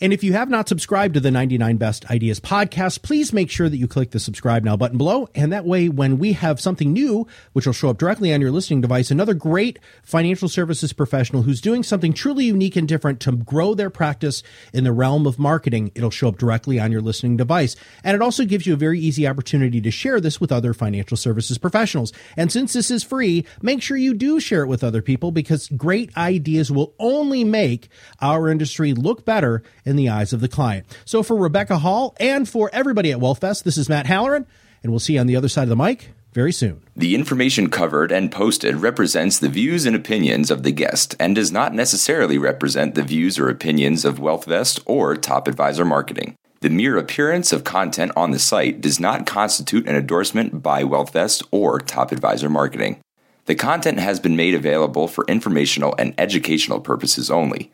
And 0.00 0.12
if 0.12 0.22
you 0.22 0.32
have 0.34 0.48
not 0.48 0.68
subscribed 0.68 1.14
to 1.14 1.20
the 1.20 1.32
99 1.32 1.76
Best 1.76 2.08
Ideas 2.08 2.38
podcast, 2.38 3.02
please 3.02 3.32
make 3.32 3.50
sure 3.50 3.68
that 3.68 3.78
you 3.78 3.88
click 3.88 4.12
the 4.12 4.20
subscribe 4.20 4.62
now 4.62 4.76
button 4.76 4.96
below. 4.96 5.28
And 5.34 5.52
that 5.52 5.64
way, 5.64 5.88
when 5.88 6.18
we 6.18 6.34
have 6.34 6.60
something 6.60 6.92
new, 6.92 7.26
which 7.52 7.66
will 7.66 7.72
show 7.72 7.90
up 7.90 7.98
directly 7.98 8.32
on 8.32 8.40
your 8.40 8.52
listening 8.52 8.80
device, 8.80 9.10
another 9.10 9.34
great 9.34 9.80
financial 10.04 10.48
services 10.48 10.92
professional 10.92 11.42
who's 11.42 11.60
doing 11.60 11.82
something 11.82 12.12
truly 12.12 12.44
unique 12.44 12.76
and 12.76 12.86
different 12.86 13.18
to 13.20 13.32
grow 13.32 13.74
their 13.74 13.90
practice 13.90 14.44
in 14.72 14.84
the 14.84 14.92
realm 14.92 15.26
of 15.26 15.36
marketing, 15.36 15.90
it'll 15.96 16.10
show 16.10 16.28
up 16.28 16.38
directly 16.38 16.78
on 16.78 16.92
your 16.92 17.02
listening 17.02 17.36
device. 17.36 17.74
And 18.04 18.14
it 18.14 18.22
also 18.22 18.44
gives 18.44 18.68
you 18.68 18.74
a 18.74 18.76
very 18.76 19.00
easy 19.00 19.26
opportunity 19.26 19.80
to 19.80 19.90
share 19.90 20.20
this 20.20 20.40
with 20.40 20.52
other 20.52 20.74
financial 20.74 21.16
services 21.16 21.58
professionals. 21.58 22.12
And 22.36 22.52
since 22.52 22.72
this 22.72 22.92
is 22.92 23.02
free, 23.02 23.44
make 23.62 23.82
sure 23.82 23.96
you 23.96 24.14
do 24.14 24.38
share 24.38 24.62
it 24.62 24.68
with 24.68 24.84
other 24.84 25.02
people 25.02 25.32
because 25.32 25.66
great 25.70 26.16
ideas 26.16 26.70
will 26.70 26.94
only 27.00 27.42
make 27.42 27.88
our 28.20 28.48
industry 28.48 28.92
look 28.92 29.24
better 29.24 29.64
in 29.88 29.96
the 29.96 30.08
eyes 30.08 30.32
of 30.32 30.40
the 30.40 30.48
client. 30.48 30.86
So 31.04 31.22
for 31.22 31.36
Rebecca 31.36 31.78
Hall 31.78 32.14
and 32.20 32.48
for 32.48 32.70
everybody 32.72 33.10
at 33.10 33.18
WealthVest, 33.18 33.64
this 33.64 33.76
is 33.76 33.88
Matt 33.88 34.06
Halloran, 34.06 34.46
and 34.82 34.92
we'll 34.92 35.00
see 35.00 35.14
you 35.14 35.20
on 35.20 35.26
the 35.26 35.36
other 35.36 35.48
side 35.48 35.64
of 35.64 35.68
the 35.70 35.76
mic 35.76 36.10
very 36.32 36.52
soon. 36.52 36.82
The 36.94 37.14
information 37.14 37.70
covered 37.70 38.12
and 38.12 38.30
posted 38.30 38.76
represents 38.76 39.38
the 39.38 39.48
views 39.48 39.86
and 39.86 39.96
opinions 39.96 40.50
of 40.50 40.62
the 40.62 40.72
guest 40.72 41.16
and 41.18 41.34
does 41.34 41.50
not 41.50 41.74
necessarily 41.74 42.38
represent 42.38 42.94
the 42.94 43.02
views 43.02 43.38
or 43.38 43.48
opinions 43.48 44.04
of 44.04 44.18
WealthVest 44.18 44.82
or 44.86 45.16
Top 45.16 45.48
Advisor 45.48 45.84
Marketing. 45.84 46.36
The 46.60 46.70
mere 46.70 46.98
appearance 46.98 47.52
of 47.52 47.64
content 47.64 48.12
on 48.16 48.32
the 48.32 48.38
site 48.38 48.80
does 48.80 49.00
not 49.00 49.26
constitute 49.26 49.88
an 49.88 49.96
endorsement 49.96 50.62
by 50.62 50.82
WealthVest 50.82 51.46
or 51.50 51.80
Top 51.80 52.12
Advisor 52.12 52.50
Marketing. 52.50 53.00
The 53.46 53.54
content 53.54 53.98
has 53.98 54.20
been 54.20 54.36
made 54.36 54.54
available 54.54 55.08
for 55.08 55.24
informational 55.26 55.94
and 55.98 56.14
educational 56.18 56.80
purposes 56.80 57.30
only. 57.30 57.72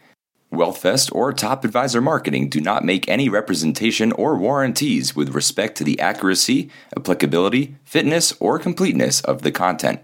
WealthVest 0.53 1.15
or 1.15 1.33
Top 1.33 1.65
Advisor 1.65 2.01
Marketing 2.01 2.49
do 2.49 2.61
not 2.61 2.85
make 2.85 3.09
any 3.09 3.29
representation 3.29 4.13
or 4.13 4.37
warranties 4.37 5.17
with 5.17 5.35
respect 5.35 5.77
to 5.79 5.85
the 5.85 5.99
accuracy, 5.99 6.71
applicability, 6.97 7.77
fitness, 7.85 8.33
or 8.41 8.59
completeness 8.59 9.21
of 9.23 9.43
the 9.43 9.51
content. 9.51 10.01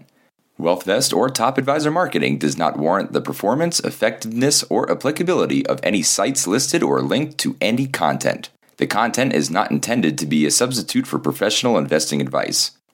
WealthVest 0.59 1.13
or 1.15 1.29
Top 1.29 1.57
Advisor 1.57 1.89
Marketing 1.89 2.37
does 2.37 2.57
not 2.57 2.77
warrant 2.77 3.13
the 3.13 3.21
performance, 3.21 3.79
effectiveness, 3.79 4.63
or 4.63 4.91
applicability 4.91 5.65
of 5.65 5.79
any 5.81 6.03
sites 6.03 6.45
listed 6.45 6.83
or 6.83 7.01
linked 7.01 7.37
to 7.39 7.55
any 7.59 7.87
content. 7.87 8.49
The 8.77 8.87
content 8.87 9.33
is 9.33 9.49
not 9.49 9.71
intended 9.71 10.17
to 10.17 10.25
be 10.25 10.45
a 10.45 10.51
substitute 10.51 11.07
for 11.07 11.19
professional 11.19 11.77
investing 11.77 12.21
advice. 12.21 12.71